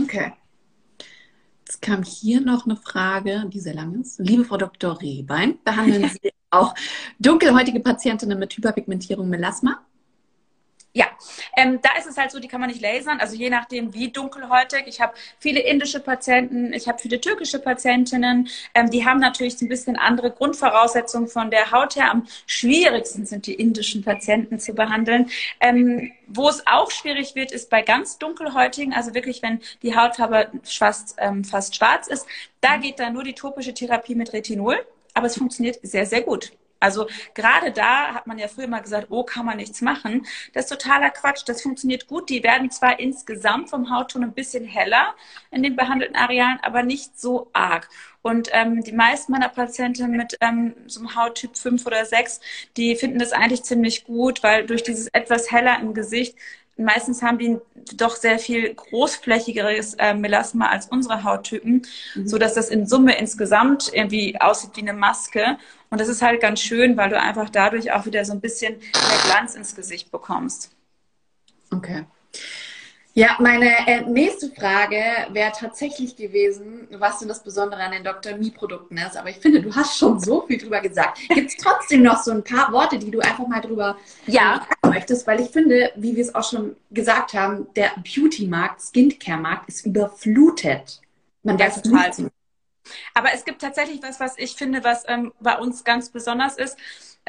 [0.00, 0.32] Okay.
[1.66, 4.18] Jetzt kam hier noch eine Frage, die sehr lang ist.
[4.18, 5.00] Liebe Frau Dr.
[5.00, 6.74] Rehbein, behandeln Sie auch
[7.20, 9.80] dunkelhäutige Patientinnen mit Hyperpigmentierung Melasma?
[10.92, 11.06] Ja,
[11.56, 14.10] ähm, da ist es halt so, die kann man nicht lasern, also je nachdem, wie
[14.10, 14.84] dunkelhäutig.
[14.86, 18.48] Ich habe viele indische Patienten, ich habe viele türkische Patientinnen.
[18.74, 22.10] Ähm, die haben natürlich ein bisschen andere Grundvoraussetzungen von der Haut her.
[22.10, 25.30] Am schwierigsten sind die indischen Patienten zu behandeln.
[25.60, 30.50] Ähm, wo es auch schwierig wird, ist bei ganz dunkelhäutigen, also wirklich, wenn die Hautfarbe
[30.64, 32.26] fast, ähm, fast schwarz ist.
[32.60, 34.84] Da geht dann nur die topische Therapie mit Retinol,
[35.14, 36.50] aber es funktioniert sehr, sehr gut.
[36.80, 40.26] Also gerade da hat man ja früher mal gesagt, oh, kann man nichts machen.
[40.54, 41.42] Das ist totaler Quatsch.
[41.46, 42.30] Das funktioniert gut.
[42.30, 45.14] Die werden zwar insgesamt vom Hautton ein bisschen heller
[45.50, 47.88] in den behandelten Arealen, aber nicht so arg.
[48.22, 52.40] Und ähm, die meisten meiner Patienten mit ähm, so einem Hauttyp 5 oder 6,
[52.76, 56.36] die finden das eigentlich ziemlich gut, weil durch dieses etwas heller im Gesicht
[56.76, 57.58] meistens haben die
[57.96, 62.28] doch sehr viel großflächigeres äh, Melasma als unsere Hauttypen, mhm.
[62.28, 65.58] so dass das in Summe insgesamt irgendwie aussieht wie eine Maske.
[65.90, 68.78] Und das ist halt ganz schön, weil du einfach dadurch auch wieder so ein bisschen
[68.78, 70.70] mehr Glanz ins Gesicht bekommst.
[71.72, 72.04] Okay.
[73.14, 78.36] Ja, meine äh, nächste Frage wäre tatsächlich gewesen, was denn das Besondere an den Dr.
[78.36, 79.16] Mi-Produkten ist.
[79.16, 81.18] Aber ich finde, du hast schon so viel drüber gesagt.
[81.28, 83.96] Gibt es trotzdem noch so ein paar Worte, die du einfach mal drüber
[84.26, 84.60] ja.
[84.60, 85.26] sagen möchtest?
[85.26, 91.00] Weil ich finde, wie wir es auch schon gesagt haben, der Beauty-Markt, Skincare-Markt ist überflutet.
[91.42, 92.30] Man weiß total.
[93.14, 96.76] Aber es gibt tatsächlich was, was ich finde, was ähm, bei uns ganz besonders ist.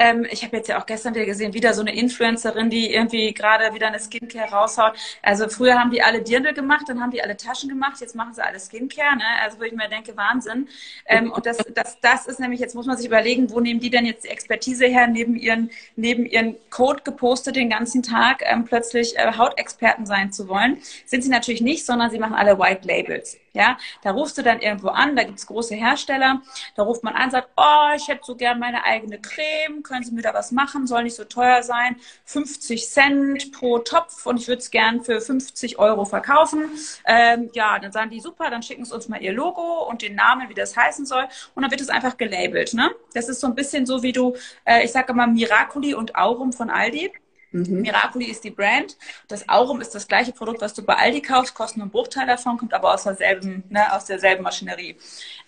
[0.01, 3.35] Ähm, ich habe jetzt ja auch gestern wieder gesehen, wieder so eine Influencerin, die irgendwie
[3.35, 4.93] gerade wieder eine Skincare raushaut.
[5.21, 8.33] Also früher haben die alle Dirndl gemacht, dann haben die alle Taschen gemacht, jetzt machen
[8.33, 9.17] sie alle Skincare.
[9.17, 9.23] Ne?
[9.43, 10.67] Also wo ich mir denke, Wahnsinn.
[11.05, 13.91] Ähm, und das, das, das ist nämlich, jetzt muss man sich überlegen, wo nehmen die
[13.91, 18.65] denn jetzt die Expertise her, neben ihren, neben ihren Code gepostet den ganzen Tag ähm,
[18.65, 20.79] plötzlich äh, Hautexperten sein zu wollen.
[21.05, 23.37] Sind sie natürlich nicht, sondern sie machen alle White Labels.
[23.53, 26.41] Ja, da rufst du dann irgendwo an, da gibt's große Hersteller,
[26.75, 30.13] da ruft man an, sagt, oh, ich hätte so gern meine eigene Creme, können Sie
[30.13, 34.47] mir da was machen, soll nicht so teuer sein, 50 Cent pro Topf und ich
[34.47, 36.69] würde es gern für 50 Euro verkaufen.
[37.05, 40.15] Ähm, ja, dann sagen die, super, dann schicken Sie uns mal Ihr Logo und den
[40.15, 42.73] Namen, wie das heißen soll und dann wird es einfach gelabelt.
[42.73, 42.89] Ne?
[43.13, 44.35] Das ist so ein bisschen so, wie du,
[44.65, 47.11] äh, ich sage immer Miraculi und Aurum von Aldi.
[47.51, 47.81] Mhm.
[47.81, 48.97] Miraculi ist die Brand.
[49.27, 52.25] Das Aurum ist das gleiche Produkt, was du bei Aldi kaufst, kostet nur einen Bruchteil
[52.25, 54.95] davon, kommt aber aus derselben, ne, aus derselben Maschinerie.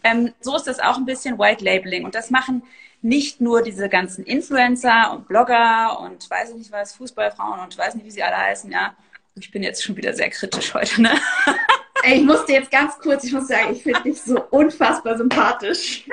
[0.03, 2.03] Ähm, so ist das auch ein bisschen White Labeling.
[2.03, 2.63] Und das machen
[3.03, 7.95] nicht nur diese ganzen Influencer und Blogger und weiß ich nicht was, Fußballfrauen und weiß
[7.95, 8.95] nicht, wie sie alle heißen, ja.
[9.35, 11.11] Ich bin jetzt schon wieder sehr kritisch heute, ne?
[12.03, 16.05] Ey, ich musste jetzt ganz kurz, ich muss sagen, ich finde dich so unfassbar sympathisch.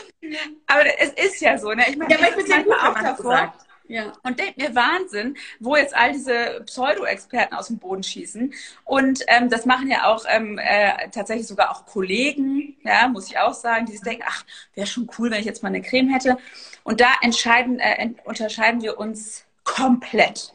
[0.66, 1.84] Aber es ist ja so, ne?
[1.88, 3.32] Ich meine, ja, aber ich bin ja gut auch davor.
[3.32, 3.65] Gesagt.
[3.88, 4.12] Ja.
[4.22, 8.52] Und denkt mir Wahnsinn, wo jetzt all diese Pseudo-Experten aus dem Boden schießen.
[8.84, 13.38] Und ähm, das machen ja auch ähm, äh, tatsächlich sogar auch Kollegen, ja, muss ich
[13.38, 16.10] auch sagen, die sich denken, ach, wäre schon cool, wenn ich jetzt mal eine Creme
[16.10, 16.36] hätte.
[16.82, 20.52] Und da entscheiden, äh, unterscheiden wir uns komplett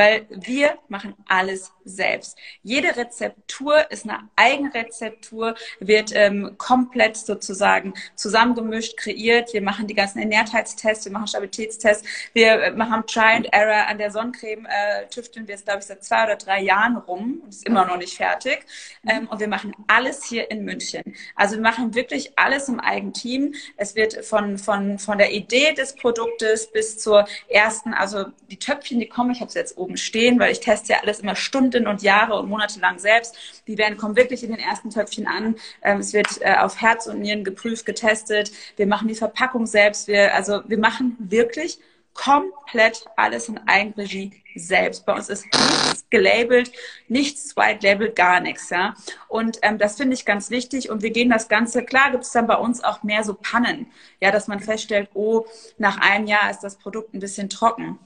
[0.00, 2.38] weil wir machen alles selbst.
[2.62, 9.52] Jede Rezeptur ist eine Eigenrezeptur, wird ähm, komplett sozusagen zusammengemischt, kreiert.
[9.52, 13.98] Wir machen die ganzen Ernährtheitstests, wir machen Stabilitätstests, wir äh, machen Try and Error an
[13.98, 17.50] der Sonnencreme, äh, tüfteln wir jetzt, glaube ich, seit zwei oder drei Jahren rum und
[17.50, 18.64] ist immer noch nicht fertig.
[19.08, 21.02] Ähm, und wir machen alles hier in München.
[21.34, 23.54] Also wir machen wirklich alles im eigenen Team.
[23.76, 29.00] Es wird von, von, von der Idee des Produktes bis zur ersten, also die Töpfchen,
[29.00, 31.36] die kommen, ich habe es jetzt oben stehen, weil ich teste ja alles immer
[31.80, 33.36] Stunden und Jahre und Monate lang selbst.
[33.66, 35.56] Die werden kommen wirklich in den ersten Töpfchen an.
[35.82, 38.52] Ähm, es wird äh, auf Herz und Nieren geprüft, getestet.
[38.76, 40.08] Wir machen die Verpackung selbst.
[40.08, 41.78] Wir, also wir machen wirklich
[42.12, 45.06] komplett alles in Eigenregie selbst.
[45.06, 46.72] Bei uns ist nichts gelabelt,
[47.08, 48.94] nichts white labeled, gar nichts, ja.
[49.28, 50.90] Und ähm, das finde ich ganz wichtig.
[50.90, 53.86] Und wir gehen das Ganze, klar gibt es dann bei uns auch mehr so Pannen,
[54.20, 55.46] ja, dass man feststellt, oh,
[55.78, 57.98] nach einem Jahr ist das Produkt ein bisschen trocken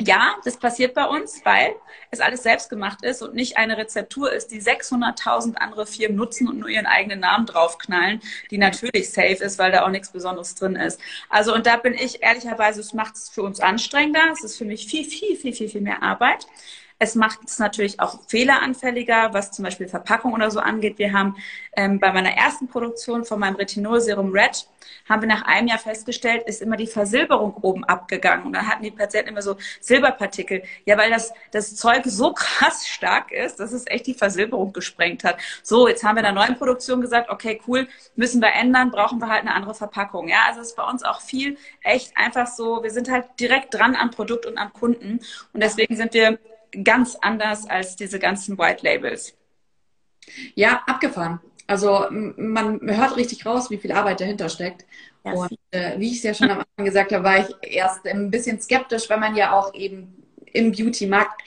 [0.00, 1.74] Ja, das passiert bei uns, weil
[2.10, 6.48] es alles selbst gemacht ist und nicht eine Rezeptur ist, die 600.000 andere Firmen nutzen
[6.48, 10.54] und nur ihren eigenen Namen draufknallen, die natürlich safe ist, weil da auch nichts Besonderes
[10.54, 10.98] drin ist.
[11.28, 14.64] Also und da bin ich ehrlicherweise, es macht es für uns anstrengender, es ist für
[14.64, 16.46] mich viel, viel, viel, viel, viel mehr Arbeit.
[17.02, 20.98] Es macht es natürlich auch fehleranfälliger, was zum Beispiel Verpackung oder so angeht.
[20.98, 21.34] Wir haben
[21.76, 24.68] ähm, bei meiner ersten Produktion von meinem Retinolserum Red,
[25.08, 28.46] haben wir nach einem Jahr festgestellt, ist immer die Versilberung oben abgegangen.
[28.46, 30.62] Und dann hatten die Patienten immer so Silberpartikel.
[30.84, 35.24] Ja, weil das, das Zeug so krass stark ist, dass es echt die Versilberung gesprengt
[35.24, 35.38] hat.
[35.64, 39.18] So, jetzt haben wir in der neuen Produktion gesagt, okay, cool, müssen wir ändern, brauchen
[39.18, 40.28] wir halt eine andere Verpackung.
[40.28, 43.74] Ja, also es ist bei uns auch viel echt einfach so, wir sind halt direkt
[43.74, 45.18] dran am Produkt und am Kunden.
[45.52, 46.38] Und deswegen sind wir
[46.84, 49.36] ganz anders als diese ganzen White Labels.
[50.54, 51.40] Ja, abgefahren.
[51.66, 54.84] Also man hört richtig raus, wie viel Arbeit dahinter steckt.
[55.24, 58.06] Ja, und äh, wie ich es ja schon am Anfang gesagt habe, war ich erst
[58.06, 61.42] ein bisschen skeptisch, weil man ja auch eben im Beauty-Markt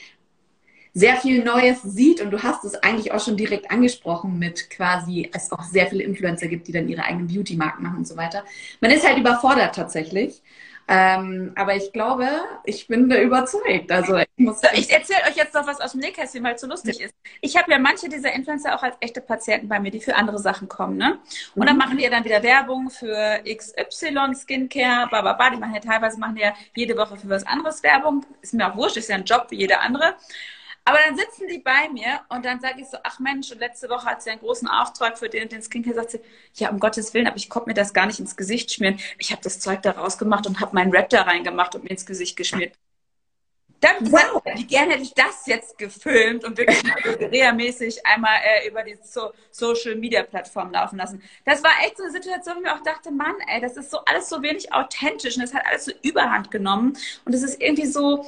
[0.95, 5.29] sehr viel Neues sieht und du hast es eigentlich auch schon direkt angesprochen mit quasi,
[5.33, 8.45] es auch sehr viele Influencer gibt, die dann ihre eigenen Beauty-Marken machen und so weiter.
[8.79, 10.41] Man ist halt überfordert tatsächlich.
[10.87, 12.27] Ähm, aber ich glaube,
[12.63, 13.91] ich bin da überzeugt.
[13.91, 14.61] Also ich muss.
[14.73, 17.13] Ich erzähle euch jetzt noch was aus dem Nähkästchen, weil es so lustig ist.
[17.41, 20.37] Ich habe ja manche dieser Influencer auch als echte Patienten bei mir, die für andere
[20.37, 21.17] Sachen kommen, ne?
[21.55, 21.65] Und mhm.
[21.65, 25.49] dann machen die dann wieder Werbung für XY Skincare, bla, bla, bla.
[25.49, 28.23] Die machen ja teilweise machen ja jede Woche für was anderes Werbung.
[28.41, 30.15] Ist mir auch wurscht, ist ja ein Job wie jeder andere.
[30.87, 33.89] Aber dann sitzen die bei mir und dann sage ich so, ach Mensch, und letzte
[33.89, 36.21] Woche hat sie einen großen Auftrag für den, den Skincare, sagt sie,
[36.53, 38.99] ja, um Gottes Willen, aber ich konnte mir das gar nicht ins Gesicht schmieren.
[39.17, 42.05] Ich habe das Zeug da rausgemacht und habe meinen Rap da reingemacht und mir ins
[42.05, 42.75] Gesicht geschmiert.
[43.81, 46.81] Dann, wow, wie gerne hätte ich das jetzt gefilmt und wirklich
[47.53, 51.21] mäßig einmal äh, über die so Social Media Plattform laufen lassen.
[51.45, 53.99] Das war echt so eine Situation, wo ich auch dachte, Mann, ey, das ist so
[54.05, 57.87] alles so wenig authentisch und das hat alles so Überhand genommen und es ist irgendwie
[57.87, 58.25] so,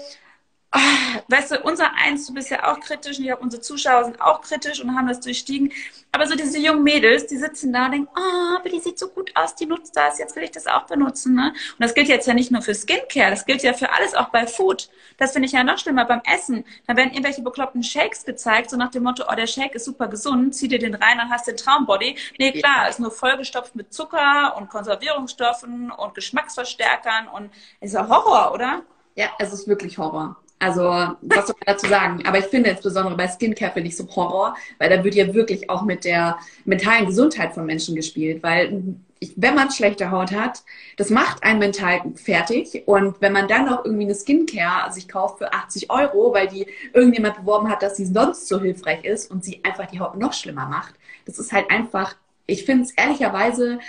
[0.73, 4.05] oh, weißt du, unser Eins, du bist ja auch kritisch und ich glaube, unsere Zuschauer
[4.05, 5.71] sind auch kritisch und haben das durchstiegen.
[6.11, 9.09] Aber so diese jungen Mädels, die sitzen da und denken, oh, aber die sieht so
[9.09, 11.35] gut aus, die nutzt das, jetzt will ich das auch benutzen.
[11.35, 11.49] Ne?
[11.49, 14.29] Und das gilt jetzt ja nicht nur für Skincare, das gilt ja für alles, auch
[14.29, 14.89] bei Food.
[15.17, 16.65] Das finde ich ja noch schlimmer beim Essen.
[16.87, 20.07] Da werden irgendwelche bekloppten Shakes gezeigt, so nach dem Motto, oh, der Shake ist super
[20.07, 22.17] gesund, zieh dir den rein, dann hast du den Traumbody.
[22.39, 27.51] Nee, klar, ist nur vollgestopft mit Zucker und Konservierungsstoffen und Geschmacksverstärkern und
[27.81, 28.83] ist ja Horror, oder?
[29.15, 30.37] Ja, es ist wirklich Horror.
[30.59, 32.25] Also, was soll man dazu sagen?
[32.25, 35.69] Aber ich finde insbesondere bei Skincare finde ich so Horror, weil da wird ja wirklich
[35.69, 40.63] auch mit der mentalen Gesundheit von Menschen gespielt, weil ich, wenn man schlechte Haut hat,
[40.97, 42.83] das macht einen mental fertig.
[42.85, 46.67] Und wenn man dann noch irgendwie eine Skincare sich kauft für 80 Euro, weil die
[46.93, 50.33] irgendjemand beworben hat, dass sie sonst so hilfreich ist und sie einfach die Haut noch
[50.33, 50.95] schlimmer macht,
[51.25, 53.79] das ist halt einfach, ich finde es ehrlicherweise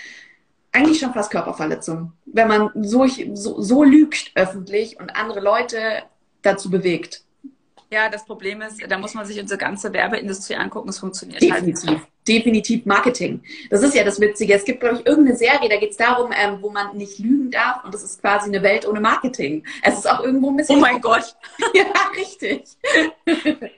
[0.72, 2.12] eigentlich schon fast Körperverletzung.
[2.26, 6.02] Wenn man so, so, so lügt öffentlich und andere Leute
[6.42, 7.24] dazu bewegt.
[7.90, 11.88] Ja, das Problem ist, da muss man sich unsere ganze Werbeindustrie angucken, es funktioniert Definitiv.
[11.88, 12.02] halt.
[12.26, 13.42] Definitiv Marketing.
[13.70, 14.52] Das ist ja das Witzige.
[14.52, 17.50] Es gibt, glaube ich, irgendeine Serie, da geht es darum, ähm, wo man nicht lügen
[17.50, 19.64] darf und das ist quasi eine Welt ohne Marketing.
[19.82, 20.76] Es ist auch irgendwo ein bisschen.
[20.76, 21.34] Oh mein Gott.
[21.74, 22.64] ja, richtig.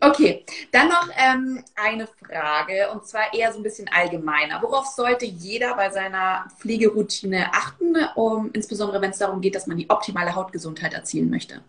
[0.00, 4.62] okay, dann noch ähm, eine Frage und zwar eher so ein bisschen allgemeiner.
[4.62, 9.76] Worauf sollte jeder bei seiner Pflegeroutine achten, um, insbesondere wenn es darum geht, dass man
[9.76, 11.62] die optimale Hautgesundheit erzielen möchte?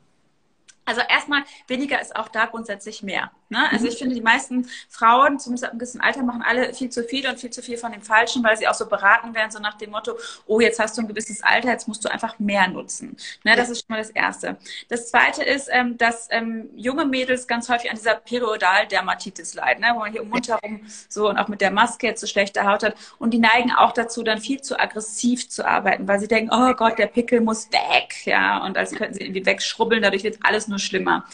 [0.87, 3.29] Also erstmal, weniger ist auch da grundsätzlich mehr.
[3.49, 3.59] Ne?
[3.71, 3.91] Also mhm.
[3.91, 7.27] ich finde, die meisten Frauen, zumindest ab einem gewissen Alter, machen alle viel zu viel
[7.27, 9.77] und viel zu viel von dem Falschen, weil sie auch so beraten werden, so nach
[9.77, 10.13] dem Motto,
[10.45, 13.17] oh, jetzt hast du ein gewisses Alter, jetzt musst du einfach mehr nutzen.
[13.43, 13.55] Ne?
[13.55, 14.57] Das ist schon mal das Erste.
[14.87, 19.91] Das Zweite ist, ähm, dass ähm, junge Mädels ganz häufig an dieser Periodaldermatitis leiden, ne?
[19.93, 22.65] wo man hier um Mund herum so und auch mit der Maske jetzt so schlechte
[22.65, 22.95] Haut hat.
[23.19, 26.73] Und die neigen auch dazu, dann viel zu aggressiv zu arbeiten, weil sie denken, oh
[26.73, 28.25] Gott, der Pickel muss weg.
[28.25, 31.25] ja, Und als könnten sie irgendwie wegschrubbeln, dadurch wird alles nur nur schlimmer.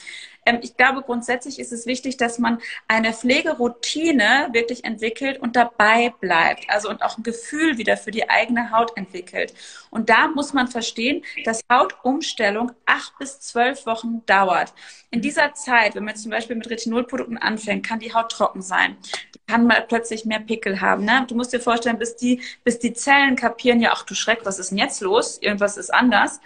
[0.45, 6.13] Ähm, ich glaube, grundsätzlich ist es wichtig, dass man eine Pflegeroutine wirklich entwickelt und dabei
[6.19, 6.69] bleibt.
[6.69, 9.53] Also und auch ein Gefühl wieder für die eigene Haut entwickelt.
[9.89, 14.73] Und da muss man verstehen, dass Hautumstellung acht bis zwölf Wochen dauert.
[15.11, 18.97] In dieser Zeit, wenn man zum Beispiel mit Retinolprodukten anfängt, kann die Haut trocken sein.
[19.33, 21.05] Die kann mal plötzlich mehr Pickel haben.
[21.05, 21.25] Ne?
[21.27, 24.59] Du musst dir vorstellen, bis die, bis die Zellen kapieren, ja, ach du Schreck, was
[24.59, 25.37] ist denn jetzt los?
[25.41, 26.41] Irgendwas ist anders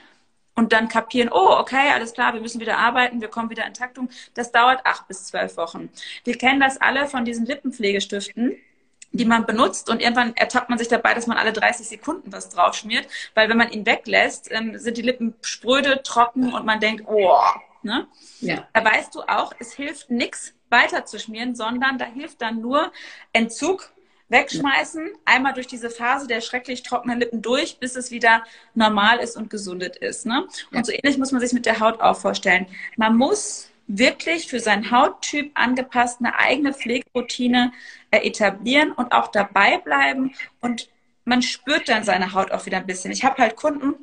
[0.58, 3.74] und dann kapieren, oh, okay, alles klar, wir müssen wieder arbeiten, wir kommen wieder in
[3.74, 4.10] Taktung.
[4.34, 5.90] Das dauert acht bis zwölf Wochen.
[6.24, 8.58] Wir kennen das alle von diesen Lippenpflegestiften
[9.14, 12.50] die man benutzt und irgendwann ertappt man sich dabei, dass man alle 30 Sekunden was
[12.50, 17.06] draufschmiert, weil wenn man ihn weglässt, ähm, sind die Lippen spröde, trocken und man denkt,
[17.08, 17.40] oh,
[17.84, 18.06] ne?
[18.42, 18.68] Ja.
[18.74, 22.92] Da weißt du auch, es hilft nichts weiter zu schmieren, sondern da hilft dann nur
[23.32, 23.92] Entzug
[24.30, 29.38] wegschmeißen, einmal durch diese Phase der schrecklich trockenen Lippen durch, bis es wieder normal ist
[29.38, 30.26] und gesundet ist.
[30.26, 30.48] Ne?
[30.74, 32.68] Und so ähnlich muss man sich mit der Haut auch vorstellen.
[32.98, 37.72] Man muss wirklich für seinen Hauttyp angepasst eine eigene Pflegeroutine
[38.12, 40.90] äh, etablieren und auch dabei bleiben und
[41.24, 43.12] man spürt dann seine Haut auch wieder ein bisschen.
[43.12, 43.96] Ich habe halt Kunden,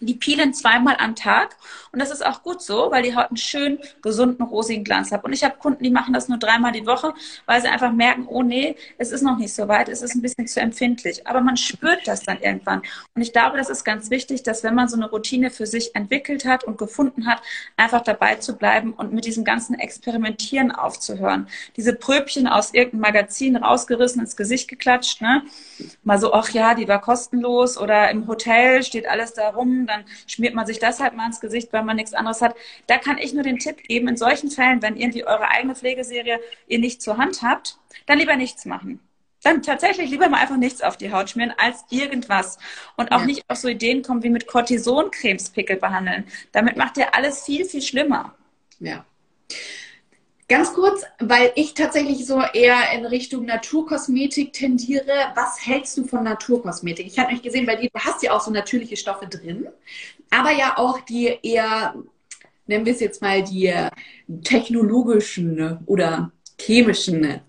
[0.00, 1.56] die peelen zweimal am Tag
[1.92, 5.24] und das ist auch gut so, weil die Haut einen schönen, gesunden, rosigen Glanz hat.
[5.24, 7.14] Und ich habe Kunden, die machen das nur dreimal die Woche,
[7.46, 10.22] weil sie einfach merken, oh nee, es ist noch nicht so weit, es ist ein
[10.22, 11.26] bisschen zu empfindlich.
[11.26, 12.82] Aber man spürt das dann irgendwann.
[13.14, 15.94] Und ich glaube, das ist ganz wichtig, dass wenn man so eine Routine für sich
[15.96, 17.42] entwickelt hat und gefunden hat,
[17.76, 21.48] einfach dabei zu bleiben und mit diesem ganzen Experimentieren aufzuhören.
[21.76, 25.42] Diese Pröbchen aus irgendeinem Magazin rausgerissen, ins Gesicht geklatscht, ne?
[26.04, 30.04] Mal so, ach ja, die war kostenlos oder im Hotel steht alles da rum, dann
[30.26, 32.54] schmiert man sich das halt mal ins Gesicht, weil man nichts anderes hat.
[32.86, 36.38] Da kann ich nur den Tipp geben, in solchen Fällen, wenn irgendwie eure eigene Pflegeserie
[36.66, 39.00] ihr nicht zur Hand habt, dann lieber nichts machen.
[39.42, 42.58] Dann tatsächlich lieber mal einfach nichts auf die Haut schmieren als irgendwas.
[42.96, 43.26] Und auch ja.
[43.26, 46.24] nicht auf so Ideen kommen wie mit Cortisoncremes Pickel behandeln.
[46.52, 48.34] Damit macht ihr alles viel, viel schlimmer.
[48.80, 49.04] Ja.
[50.48, 55.12] Ganz kurz, weil ich tatsächlich so eher in Richtung Naturkosmetik tendiere.
[55.34, 57.06] Was hältst du von Naturkosmetik?
[57.06, 59.68] Ich habe nicht gesehen, bei dir, du hast ja auch so natürliche Stoffe drin,
[60.30, 61.94] aber ja auch die eher,
[62.66, 63.74] nennen wir es jetzt mal, die
[64.42, 67.40] technologischen oder chemischen.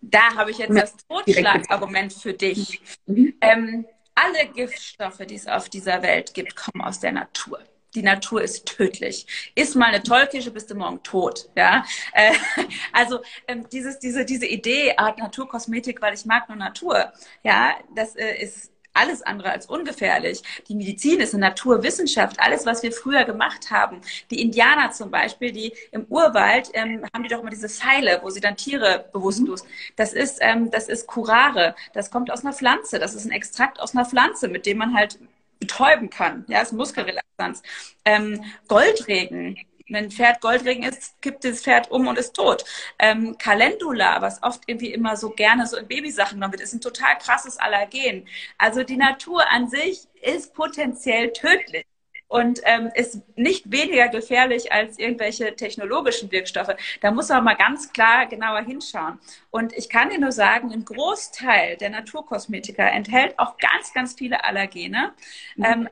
[0.00, 2.80] Da habe ich jetzt das Totschlagargument für dich.
[3.06, 3.34] Mhm.
[3.40, 7.58] Ähm, alle Giftstoffe, die es auf dieser Welt gibt, kommen aus der Natur
[7.94, 9.26] die Natur ist tödlich.
[9.54, 11.48] Iss mal eine Tollkirsche, bist du morgen tot.
[11.56, 12.32] Ja, äh,
[12.92, 17.12] also ähm, dieses, diese, diese Idee, Art Naturkosmetik, weil ich mag nur Natur.
[17.42, 20.42] Ja, das äh, ist alles andere als ungefährlich.
[20.68, 22.40] Die Medizin ist eine Naturwissenschaft.
[22.40, 24.00] Alles, was wir früher gemacht haben.
[24.30, 28.30] Die Indianer zum Beispiel, die im Urwald ähm, haben die doch immer diese Pfeile, wo
[28.30, 29.64] sie dann Tiere bewusstlos.
[29.96, 31.74] Das ist, ähm, das ist Curare.
[31.92, 32.98] Das kommt aus einer Pflanze.
[32.98, 35.18] Das ist ein Extrakt aus einer Pflanze, mit dem man halt
[35.60, 36.44] betäuben kann.
[36.48, 37.62] Ja, ist Muskelrelaxanz.
[38.04, 39.56] Ähm, Goldregen.
[39.88, 42.64] Wenn ein Pferd Goldregen ist, kippt das Pferd um und ist tot.
[42.98, 46.80] Ähm, Calendula, was oft irgendwie immer so gerne so in Babysachen genommen wird, ist ein
[46.80, 48.28] total krasses Allergen.
[48.56, 51.86] Also die Natur an sich ist potenziell tödlich
[52.30, 56.70] und ähm, ist nicht weniger gefährlich als irgendwelche technologischen Wirkstoffe.
[57.00, 59.18] Da muss man mal ganz klar genauer hinschauen.
[59.50, 64.44] Und ich kann dir nur sagen, ein Großteil der Naturkosmetika enthält auch ganz, ganz viele
[64.44, 65.12] Allergene.
[65.56, 65.64] Mhm.
[65.64, 65.88] Ähm,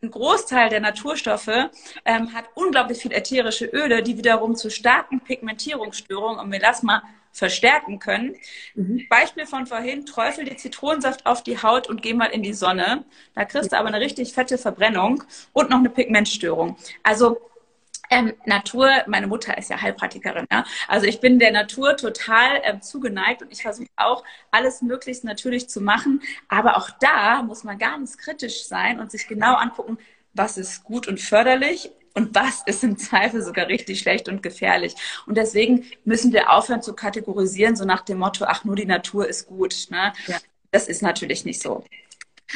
[0.00, 1.70] ein Großteil der Naturstoffe
[2.04, 7.02] ähm, hat unglaublich viel ätherische Öle, die wiederum zu starken Pigmentierungsstörungen und Melasma
[7.32, 8.36] verstärken können.
[8.74, 9.06] Mhm.
[9.08, 13.04] Beispiel von vorhin, träufel dir Zitronensaft auf die Haut und geh mal in die Sonne.
[13.34, 15.22] Da kriegst du aber eine richtig fette Verbrennung
[15.52, 16.76] und noch eine Pigmentstörung.
[17.02, 17.38] Also
[18.10, 20.64] ähm, Natur, meine Mutter ist ja Heilpraktikerin, ja?
[20.88, 25.68] also ich bin der Natur total ähm, zugeneigt und ich versuche auch alles möglichst natürlich
[25.68, 29.96] zu machen, aber auch da muss man ganz kritisch sein und sich genau angucken,
[30.34, 34.94] was ist gut und förderlich und was ist im Zweifel sogar richtig schlecht und gefährlich.
[35.26, 39.28] Und deswegen müssen wir aufhören zu kategorisieren, so nach dem Motto, ach, nur die Natur
[39.28, 39.86] ist gut.
[39.90, 40.12] Ne?
[40.26, 40.38] Ja.
[40.70, 41.84] Das ist natürlich nicht so.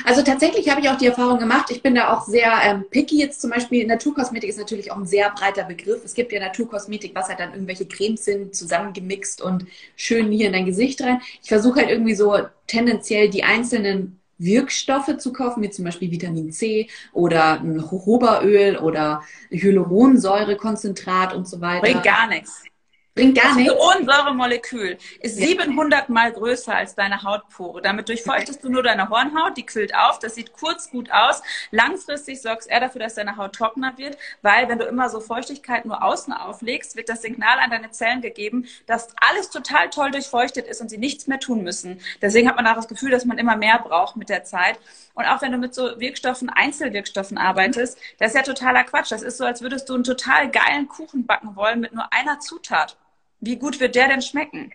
[0.04, 3.18] Also tatsächlich habe ich auch die Erfahrung gemacht, ich bin da auch sehr ähm, picky
[3.18, 3.86] jetzt zum Beispiel.
[3.86, 6.04] Naturkosmetik ist natürlich auch ein sehr breiter Begriff.
[6.04, 10.52] Es gibt ja Naturkosmetik, was halt dann irgendwelche Cremes sind, zusammengemixt und schön hier in
[10.52, 11.20] dein Gesicht rein.
[11.42, 12.36] Ich versuche halt irgendwie so
[12.66, 19.22] tendenziell die einzelnen Wirkstoffe zu kaufen, wie zum Beispiel Vitamin C oder ein Jojobaöl oder
[19.50, 21.82] Hyaluronsäurekonzentrat und so weiter.
[21.82, 22.64] Bringt gar nichts.
[23.14, 23.72] Bringt gar nichts.
[23.72, 25.46] Das Hyaluronsäuremolekül ist ja.
[25.46, 27.80] 700 mal größer als deine Hautpore.
[27.80, 31.40] Damit durchfeuchtest du nur deine Hornhaut, die quillt auf, das sieht kurz gut aus.
[31.70, 35.84] Langfristig sorgst er dafür, dass deine Haut trockener wird, weil wenn du immer so Feuchtigkeit
[35.84, 40.66] nur außen auflegst, wird das Signal an deine Zellen gegeben, dass alles total toll durchfeuchtet
[40.66, 42.00] ist und sie nichts mehr tun müssen.
[42.20, 44.80] Deswegen hat man auch das Gefühl, dass man immer mehr braucht mit der Zeit.
[45.14, 49.12] Und auch wenn du mit so Wirkstoffen, Einzelwirkstoffen arbeitest, das ist ja totaler Quatsch.
[49.12, 52.40] Das ist so, als würdest du einen total geilen Kuchen backen wollen mit nur einer
[52.40, 52.96] Zutat.
[53.40, 54.72] Wie gut wird der denn schmecken?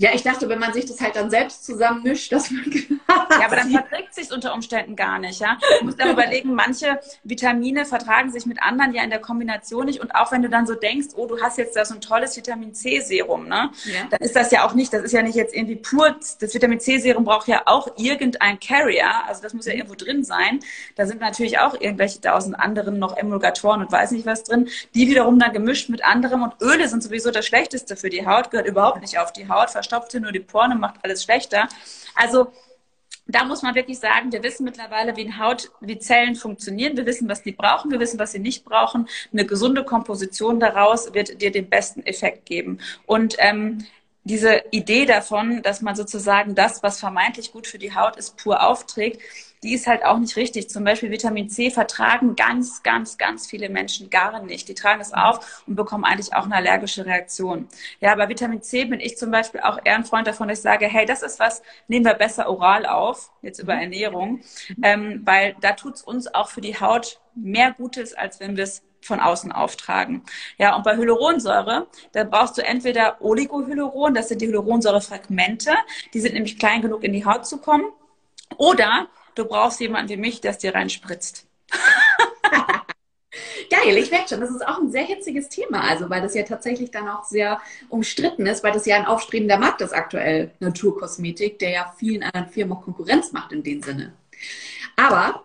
[0.00, 2.64] Ja, ich dachte, wenn man sich das halt dann selbst zusammenmischt, dass man.
[3.10, 5.58] ja, aber dann verträgt sich unter Umständen gar nicht, ja.
[5.78, 10.00] Du musst dann überlegen, manche Vitamine vertragen sich mit anderen ja in der Kombination nicht.
[10.00, 12.34] Und auch wenn du dann so denkst, oh, du hast jetzt da so ein tolles
[12.34, 13.72] Vitamin C-Serum, ne?
[13.84, 14.06] Ja.
[14.08, 16.16] Dann ist das ja auch nicht, das ist ja nicht jetzt irgendwie pur.
[16.40, 19.26] Das Vitamin C-Serum braucht ja auch irgendein Carrier.
[19.28, 19.80] Also das muss ja mhm.
[19.80, 20.60] irgendwo drin sein.
[20.96, 24.70] Da sind natürlich auch irgendwelche tausend anderen noch Emulgatoren und weiß nicht was drin.
[24.94, 26.42] Die wiederum dann gemischt mit anderem.
[26.42, 29.68] Und Öle sind sowieso das Schlechteste für die Haut, gehört überhaupt nicht auf die Haut
[29.90, 31.68] verstopft hier nur die Porne, macht alles schlechter.
[32.14, 32.52] Also
[33.26, 36.96] da muss man wirklich sagen, wir wissen mittlerweile, wie Haut, wie Zellen funktionieren.
[36.96, 37.90] Wir wissen, was die brauchen.
[37.90, 39.08] Wir wissen, was sie nicht brauchen.
[39.32, 42.78] Eine gesunde Komposition daraus wird dir den besten Effekt geben.
[43.06, 43.86] Und ähm,
[44.24, 48.62] diese Idee davon, dass man sozusagen das, was vermeintlich gut für die Haut ist, pur
[48.62, 49.20] aufträgt,
[49.62, 50.70] die ist halt auch nicht richtig.
[50.70, 54.68] Zum Beispiel Vitamin C vertragen ganz, ganz, ganz viele Menschen gar nicht.
[54.68, 57.68] Die tragen es auf und bekommen eigentlich auch eine allergische Reaktion.
[58.00, 60.62] Ja, bei Vitamin C bin ich zum Beispiel auch eher ein Freund davon, dass ich
[60.62, 63.82] sage, hey, das ist was, nehmen wir besser oral auf, jetzt über mhm.
[63.82, 64.40] Ernährung,
[64.82, 68.82] ähm, weil da tut's uns auch für die Haut mehr Gutes, als wenn wir es
[69.02, 70.22] von außen auftragen.
[70.58, 75.72] Ja, und bei Hyaluronsäure, da brauchst du entweder Oligohyaluron, das sind die Hyaluronsäurefragmente,
[76.12, 77.84] die sind nämlich klein genug in die Haut zu kommen,
[78.56, 81.46] oder du brauchst jemanden wie mich, der es dir reinspritzt.
[83.70, 86.42] Geil, ich merke schon, das ist auch ein sehr hitziges Thema, also weil das ja
[86.42, 91.60] tatsächlich dann auch sehr umstritten ist, weil das ja ein aufstrebender Markt ist aktuell, Naturkosmetik,
[91.60, 94.12] der ja vielen anderen Firmen auch Konkurrenz macht in dem Sinne.
[94.96, 95.44] Aber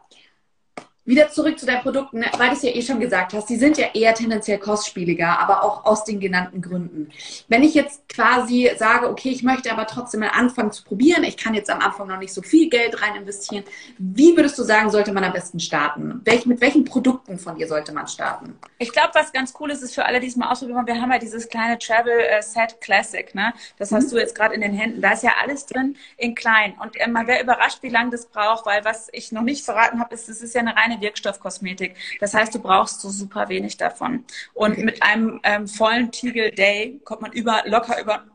[1.05, 2.25] wieder zurück zu deinen Produkten, ne?
[2.37, 5.63] weil du es ja eh schon gesagt hast, die sind ja eher tendenziell kostspieliger, aber
[5.63, 7.09] auch aus den genannten Gründen.
[7.47, 11.37] Wenn ich jetzt quasi sage, okay, ich möchte aber trotzdem mal anfangen zu probieren, ich
[11.37, 13.63] kann jetzt am Anfang noch nicht so viel Geld rein investieren,
[13.99, 16.21] wie würdest du sagen, sollte man am besten starten?
[16.25, 18.57] Welch, mit welchen Produkten von dir sollte man starten?
[18.79, 21.11] Ich glaube, was ganz cool ist, ist für alle, die es mal ausprobieren, wir haben
[21.11, 23.53] ja dieses kleine Travel äh, Set Classic, ne?
[23.77, 24.11] Das hast mhm.
[24.11, 25.01] du jetzt gerade in den Händen.
[25.01, 26.75] Da ist ja alles drin in klein.
[26.81, 29.99] Und äh, man wäre überrascht, wie lange das braucht, weil was ich noch nicht verraten
[29.99, 31.95] habe, ist, es ist ja eine reine Wirkstoffkosmetik.
[32.19, 34.25] Das heißt, du brauchst so super wenig davon.
[34.53, 38.25] Und mit einem ähm, vollen Tiegel Day kommt man über, locker über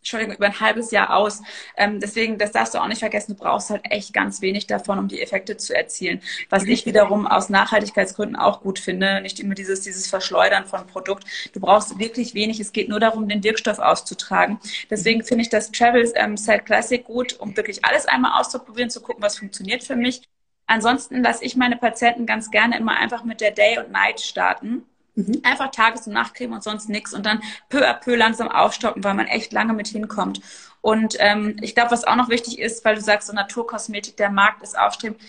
[0.00, 1.42] Entschuldigung, über ein halbes Jahr aus.
[1.76, 4.98] Ähm, deswegen, das darfst du auch nicht vergessen, du brauchst halt echt ganz wenig davon,
[4.98, 6.22] um die Effekte zu erzielen.
[6.48, 11.24] Was ich wiederum aus Nachhaltigkeitsgründen auch gut finde, nicht immer dieses, dieses Verschleudern von Produkt.
[11.52, 14.58] Du brauchst wirklich wenig, es geht nur darum, den Wirkstoff auszutragen.
[14.88, 19.02] Deswegen finde ich das Travel ähm, Set Classic gut, um wirklich alles einmal auszuprobieren, zu
[19.02, 20.22] gucken, was funktioniert für mich.
[20.68, 24.84] Ansonsten lasse ich meine Patienten ganz gerne immer einfach mit der Day und Night starten.
[25.14, 25.40] Mhm.
[25.42, 29.14] Einfach Tages- und Nachtcreme und sonst nichts und dann peu à peu langsam aufstocken, weil
[29.14, 30.40] man echt lange mit hinkommt.
[30.80, 34.30] Und ähm, ich glaube, was auch noch wichtig ist, weil du sagst, so Naturkosmetik, der
[34.30, 35.20] Markt ist aufstrebend.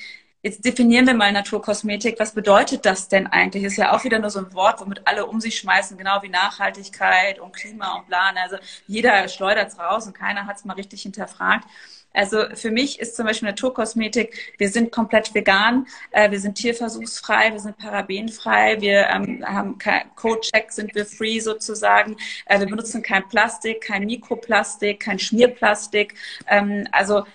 [0.41, 2.19] Jetzt definieren wir mal Naturkosmetik.
[2.19, 3.63] Was bedeutet das denn eigentlich?
[3.63, 6.29] Ist ja auch wieder nur so ein Wort, womit alle um sich schmeißen, genau wie
[6.29, 8.35] Nachhaltigkeit und Klima und Plan.
[8.37, 11.65] Also jeder schleudert es raus und keiner hat es mal richtig hinterfragt.
[12.13, 17.51] Also für mich ist zum Beispiel Naturkosmetik, wir sind komplett vegan, äh, wir sind tierversuchsfrei,
[17.51, 19.77] wir sind parabenfrei, wir ähm, haben
[20.15, 22.17] Code-Check, sind wir free sozusagen.
[22.45, 26.15] Äh, wir benutzen kein Plastik, kein Mikroplastik, kein Schmierplastik.
[26.47, 27.25] Ähm, also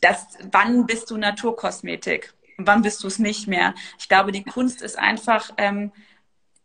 [0.00, 2.34] das, wann bist du Naturkosmetik?
[2.58, 3.74] Wann bist du es nicht mehr?
[3.98, 5.92] Ich glaube, die Kunst ist einfach, ähm,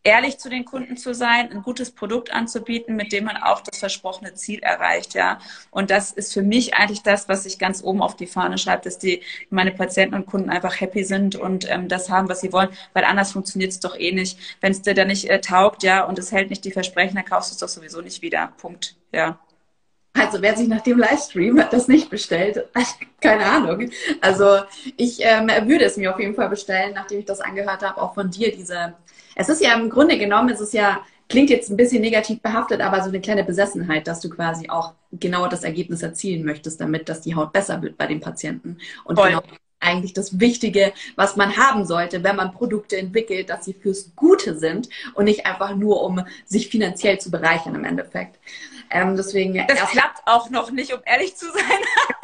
[0.05, 3.79] ehrlich zu den Kunden zu sein, ein gutes Produkt anzubieten, mit dem man auch das
[3.79, 5.39] versprochene Ziel erreicht, ja.
[5.71, 8.83] Und das ist für mich eigentlich das, was ich ganz oben auf die Fahne schreibe,
[8.83, 12.53] dass die meine Patienten und Kunden einfach happy sind und ähm, das haben, was sie
[12.53, 14.37] wollen, weil anders funktioniert es doch eh nicht.
[14.61, 17.25] Wenn es dir da nicht äh, taugt, ja, und es hält nicht die Versprechen, dann
[17.25, 18.53] kaufst du es doch sowieso nicht wieder.
[18.57, 18.95] Punkt.
[19.11, 19.39] Ja.
[20.13, 22.69] Also wer sich nach dem Livestream das nicht bestellt,
[23.21, 23.89] keine Ahnung.
[24.21, 24.59] Also
[24.95, 28.13] ich ähm, würde es mir auf jeden Fall bestellen, nachdem ich das angehört habe, auch
[28.13, 28.93] von dir, diese
[29.36, 32.81] es ist ja im Grunde genommen, es ist ja, klingt jetzt ein bisschen negativ behaftet,
[32.81, 37.09] aber so eine kleine Besessenheit, dass du quasi auch genau das Ergebnis erzielen möchtest, damit
[37.09, 38.77] dass die Haut besser wird bei den Patienten.
[39.03, 39.29] Und Voll.
[39.29, 39.43] genau
[39.86, 44.57] eigentlich das Wichtige, was man haben sollte, wenn man Produkte entwickelt, dass sie fürs Gute
[44.57, 48.39] sind und nicht einfach nur, um sich finanziell zu bereichern im Endeffekt.
[48.89, 49.65] Ähm, deswegen.
[49.67, 51.61] Das klappt auch noch nicht, um ehrlich zu sein.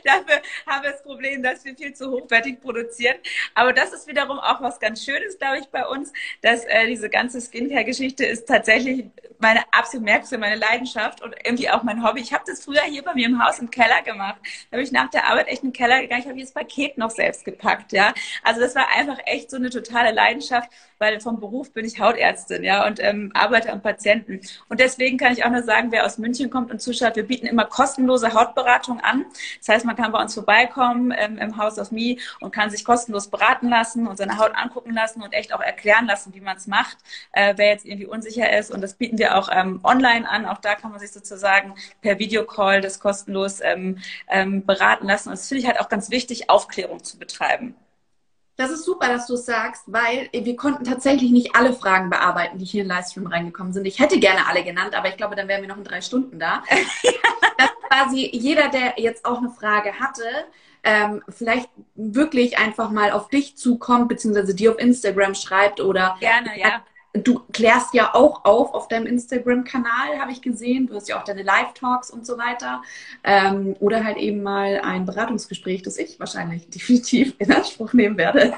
[0.04, 3.16] Dafür haben wir das Problem, dass wir viel zu hochwertig produzieren.
[3.54, 7.08] Aber das ist wiederum auch was ganz Schönes, glaube ich, bei uns, dass äh, diese
[7.08, 9.06] ganze Skincare-Geschichte ist tatsächlich
[9.38, 12.20] meine absolut merkste, meine Leidenschaft und irgendwie auch mein Hobby.
[12.20, 14.36] Ich habe das früher hier bei mir im Haus im Keller gemacht.
[14.70, 16.22] Da habe ich nach der Arbeit echt in den Keller gegangen.
[16.22, 18.12] Ich habe das Paket noch selbst gepackt, ja.
[18.42, 22.62] Also das war einfach echt so eine totale Leidenschaft, weil vom Beruf bin ich Hautärztin,
[22.62, 24.40] ja, und ähm, arbeite am Patienten.
[24.68, 27.46] Und deswegen kann ich auch nur sagen, wer aus München kommt und zuschaut, wir bieten
[27.46, 29.24] immer kostenlose Hautberatung an.
[29.58, 32.84] Das heißt, man kann bei uns vorbeikommen ähm, im Haus of Me und kann sich
[32.84, 36.56] kostenlos beraten lassen und seine Haut angucken lassen und echt auch erklären lassen, wie man
[36.56, 36.96] es macht,
[37.32, 38.70] äh, wer jetzt irgendwie unsicher ist.
[38.70, 40.46] Und das bieten wir auch ähm, online an.
[40.46, 45.30] Auch da kann man sich sozusagen per Videocall das kostenlos ähm, ähm, beraten lassen.
[45.30, 47.74] Und das finde ich halt auch ganz wichtig, Aufklärung zu betreiben.
[48.54, 52.58] Das ist super, dass du es sagst, weil wir konnten tatsächlich nicht alle Fragen bearbeiten,
[52.58, 53.86] die hier in Livestream reingekommen sind.
[53.86, 56.38] Ich hätte gerne alle genannt, aber ich glaube, dann wären wir noch in drei Stunden
[56.38, 56.62] da.
[57.58, 60.22] dass quasi jeder, der jetzt auch eine Frage hatte,
[60.82, 66.58] ähm, vielleicht wirklich einfach mal auf dich zukommt, beziehungsweise dir auf Instagram schreibt oder gerne,
[66.58, 66.82] ja
[67.12, 70.86] du klärst ja auch auf auf deinem Instagram-Kanal, habe ich gesehen.
[70.86, 72.82] Du hast ja auch deine Live-Talks und so weiter.
[73.24, 78.54] Ähm, oder halt eben mal ein Beratungsgespräch, das ich wahrscheinlich definitiv in Anspruch nehmen werde.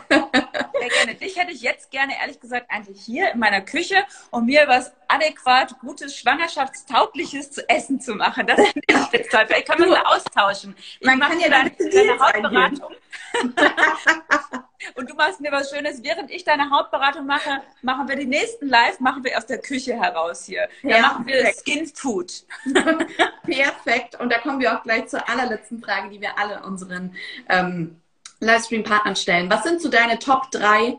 [0.82, 1.14] Sehr gerne.
[1.14, 4.92] Dich hätte ich jetzt gerne, ehrlich gesagt, eigentlich hier in meiner Küche, um mir was
[5.08, 8.46] adäquat, gutes, schwangerschaftstaugliches zu essen zu machen.
[8.46, 9.44] Das finde ich jetzt toll.
[9.46, 10.74] Vielleicht können wir uns austauschen.
[11.00, 12.94] Ich Man kann ja deine, deine Hautberatung.
[14.96, 16.02] Und du machst mir was Schönes.
[16.02, 19.94] Während ich deine Hautberatung mache, machen wir die nächsten Live, machen wir aus der Küche
[19.94, 20.68] heraus hier.
[20.82, 21.52] Da ja, machen wir.
[21.52, 22.44] Skin Food.
[23.44, 24.18] perfekt.
[24.18, 27.14] Und da kommen wir auch gleich zur allerletzten Frage, die wir alle unseren
[27.48, 28.01] ähm,
[28.42, 29.50] Livestream-Partnern stellen.
[29.50, 30.98] Was sind so deine Top 3,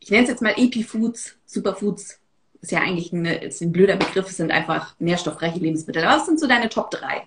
[0.00, 2.20] ich nenne es jetzt mal Epi-Foods, Superfoods,
[2.60, 6.04] ist ja eigentlich eine, ist ein blöder Begriff, es sind einfach nährstoffreiche Lebensmittel.
[6.04, 7.26] Aber was sind so deine Top 3?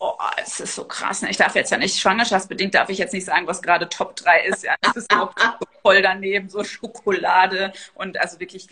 [0.00, 1.22] Oh, es ist so krass.
[1.22, 1.30] Ne?
[1.30, 4.44] Ich darf jetzt ja nicht, schwangerschaftsbedingt darf ich jetzt nicht sagen, was gerade Top 3
[4.44, 4.62] ist.
[4.62, 5.30] Ja, das ist so
[5.82, 8.68] voll daneben, so Schokolade und also wirklich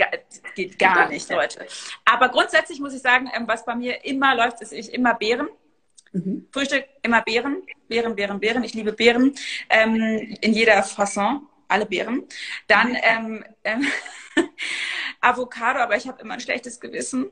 [0.54, 1.66] geht gar nicht, Leute.
[2.04, 5.48] Aber grundsätzlich muss ich sagen, ähm, was bei mir immer läuft, ist ich immer Beeren.
[6.16, 6.46] Mhm.
[6.50, 8.64] Frühstück immer Beeren, Beeren, Beeren, Beeren.
[8.64, 9.34] Ich liebe Beeren
[9.68, 12.24] ähm, in jeder Fasson, alle Beeren.
[12.66, 12.98] Dann mhm.
[13.02, 13.86] ähm, ähm,
[15.20, 17.30] Avocado, aber ich habe immer ein schlechtes Gewissen.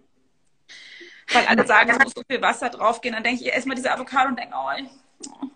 [1.32, 3.14] Weil alle sagen, es muss so viel Wasser draufgehen.
[3.14, 5.48] Dann denke ich erstmal diese Avocado und denke, oh,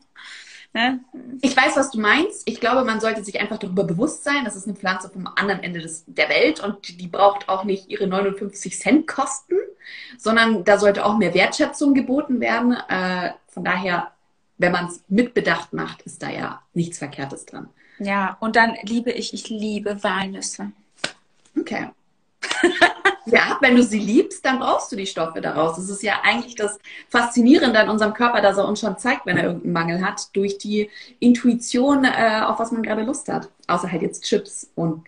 [0.74, 1.00] Ne?
[1.40, 2.42] Ich weiß, was du meinst.
[2.44, 5.62] Ich glaube, man sollte sich einfach darüber bewusst sein, das ist eine Pflanze vom anderen
[5.62, 9.56] Ende des, der Welt und die braucht auch nicht ihre 59 Cent kosten,
[10.18, 12.76] sondern da sollte auch mehr Wertschätzung geboten werden.
[12.88, 14.12] Äh, von daher,
[14.58, 17.68] wenn man es mit Bedacht macht, ist da ja nichts Verkehrtes dran.
[17.98, 20.70] Ja, und dann liebe ich, ich liebe Walnüsse.
[21.58, 21.88] Okay.
[23.30, 25.76] Ja, wenn du sie liebst, dann brauchst du die Stoffe daraus.
[25.76, 29.36] Das ist ja eigentlich das Faszinierende an unserem Körper, dass er uns schon zeigt, wenn
[29.36, 33.48] er irgendeinen Mangel hat, durch die Intuition, äh, auf was man gerade Lust hat.
[33.66, 35.04] Außer halt jetzt Chips und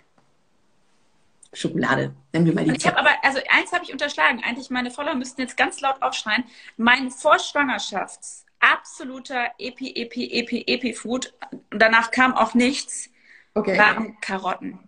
[1.53, 2.15] Schokolade.
[2.33, 4.43] Nehmen wir mal die ich habe aber, also eins habe ich unterschlagen.
[4.45, 6.45] Eigentlich meine Follower müssten jetzt ganz laut aufschreien.
[6.77, 11.33] Mein Vorschwangerschafts absoluter Epi, Epi, Epi, Epi-Food,
[11.73, 13.11] und danach kam auch nichts,
[13.55, 13.77] okay.
[13.79, 14.79] waren Karotten.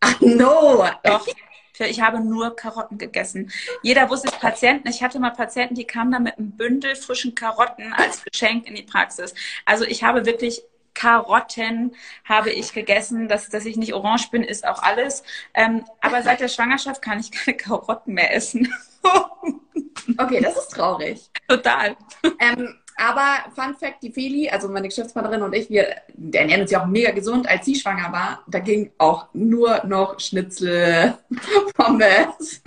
[0.00, 0.86] Ach no!
[1.04, 1.26] Doch.
[1.86, 3.50] Ich habe nur Karotten gegessen.
[3.82, 4.88] Jeder wusste es Patienten.
[4.88, 8.74] Ich hatte mal Patienten, die kamen da mit einem Bündel frischen Karotten als Geschenk in
[8.74, 9.34] die Praxis.
[9.64, 10.62] Also ich habe wirklich
[10.94, 13.28] Karotten habe ich gegessen.
[13.28, 15.22] Dass, dass ich nicht orange bin, ist auch alles.
[15.54, 18.72] Ähm, aber seit der Schwangerschaft kann ich keine Karotten mehr essen.
[20.18, 21.30] okay, das ist traurig.
[21.48, 21.96] Total.
[22.38, 25.86] Ähm, aber Fun Fact, die Feli, also meine Geschäftspartnerin und ich, wir
[26.32, 27.48] ernähren uns ja auch mega gesund.
[27.48, 31.16] Als sie schwanger war, da ging auch nur noch Schnitzel,
[31.74, 32.62] Pommes.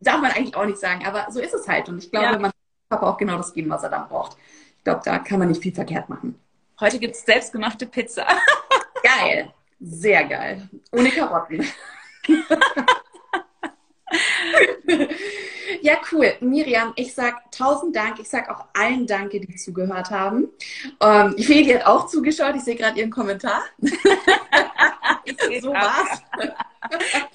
[0.00, 1.88] Darf man eigentlich auch nicht sagen, aber so ist es halt.
[1.88, 2.38] Und ich glaube, ja.
[2.38, 2.50] man
[2.90, 4.36] hat auch genau das geben, was er dann braucht.
[4.76, 6.38] Ich glaube, da kann man nicht viel verkehrt machen.
[6.78, 8.26] Heute gibt es selbstgemachte Pizza.
[9.02, 9.50] geil.
[9.80, 10.68] Sehr geil.
[10.92, 11.66] Ohne Karotten.
[15.82, 16.34] Ja, cool.
[16.40, 18.18] Miriam, ich sag tausend Dank.
[18.18, 20.48] Ich sag auch allen Danke, die zugehört haben.
[21.00, 22.56] Ähm, Feli hat auch zugeschaut.
[22.56, 23.62] Ich sehe gerade ihren Kommentar.
[25.60, 26.22] so war's.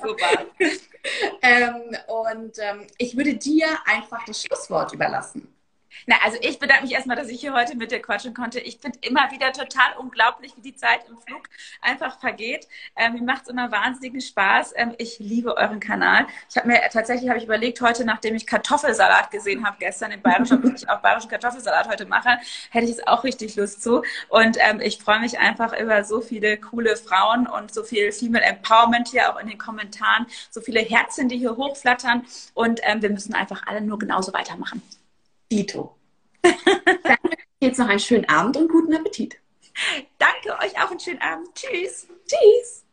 [0.02, 0.80] so war's.
[1.42, 5.48] Ähm, und ähm, ich würde dir einfach das Schlusswort überlassen.
[6.08, 8.60] Na, also ich bedanke mich erstmal, dass ich hier heute mit dir quatschen konnte.
[8.60, 11.44] Ich finde immer wieder total unglaublich, wie die Zeit im Flug
[11.82, 12.68] einfach vergeht.
[12.96, 14.74] Ähm, mir macht es immer wahnsinnigen Spaß.
[14.76, 16.26] Ähm, ich liebe euren Kanal.
[16.50, 20.22] Ich habe mir tatsächlich habe ich überlegt, heute, nachdem ich Kartoffelsalat gesehen habe gestern in
[20.22, 22.38] Bayerisch, ob ich auch bayerischen Kartoffelsalat heute mache,
[22.72, 24.04] hätte ich es auch richtig Lust zu.
[24.30, 28.44] Und ähm, ich freue mich einfach über so viele coole Frauen und so viel Female
[28.44, 32.26] Empowerment hier auch in den Kommentaren, so viele Herzen, die hier hochflattern.
[32.54, 34.82] Und ähm, wir müssen einfach alle nur genauso weitermachen.
[35.52, 35.98] Dito.
[36.42, 37.18] Dann
[37.60, 39.38] jetzt noch einen schönen Abend und guten Appetit.
[40.18, 41.50] Danke euch auch einen schönen Abend.
[41.54, 42.08] Tschüss.
[42.26, 42.86] Tschüss.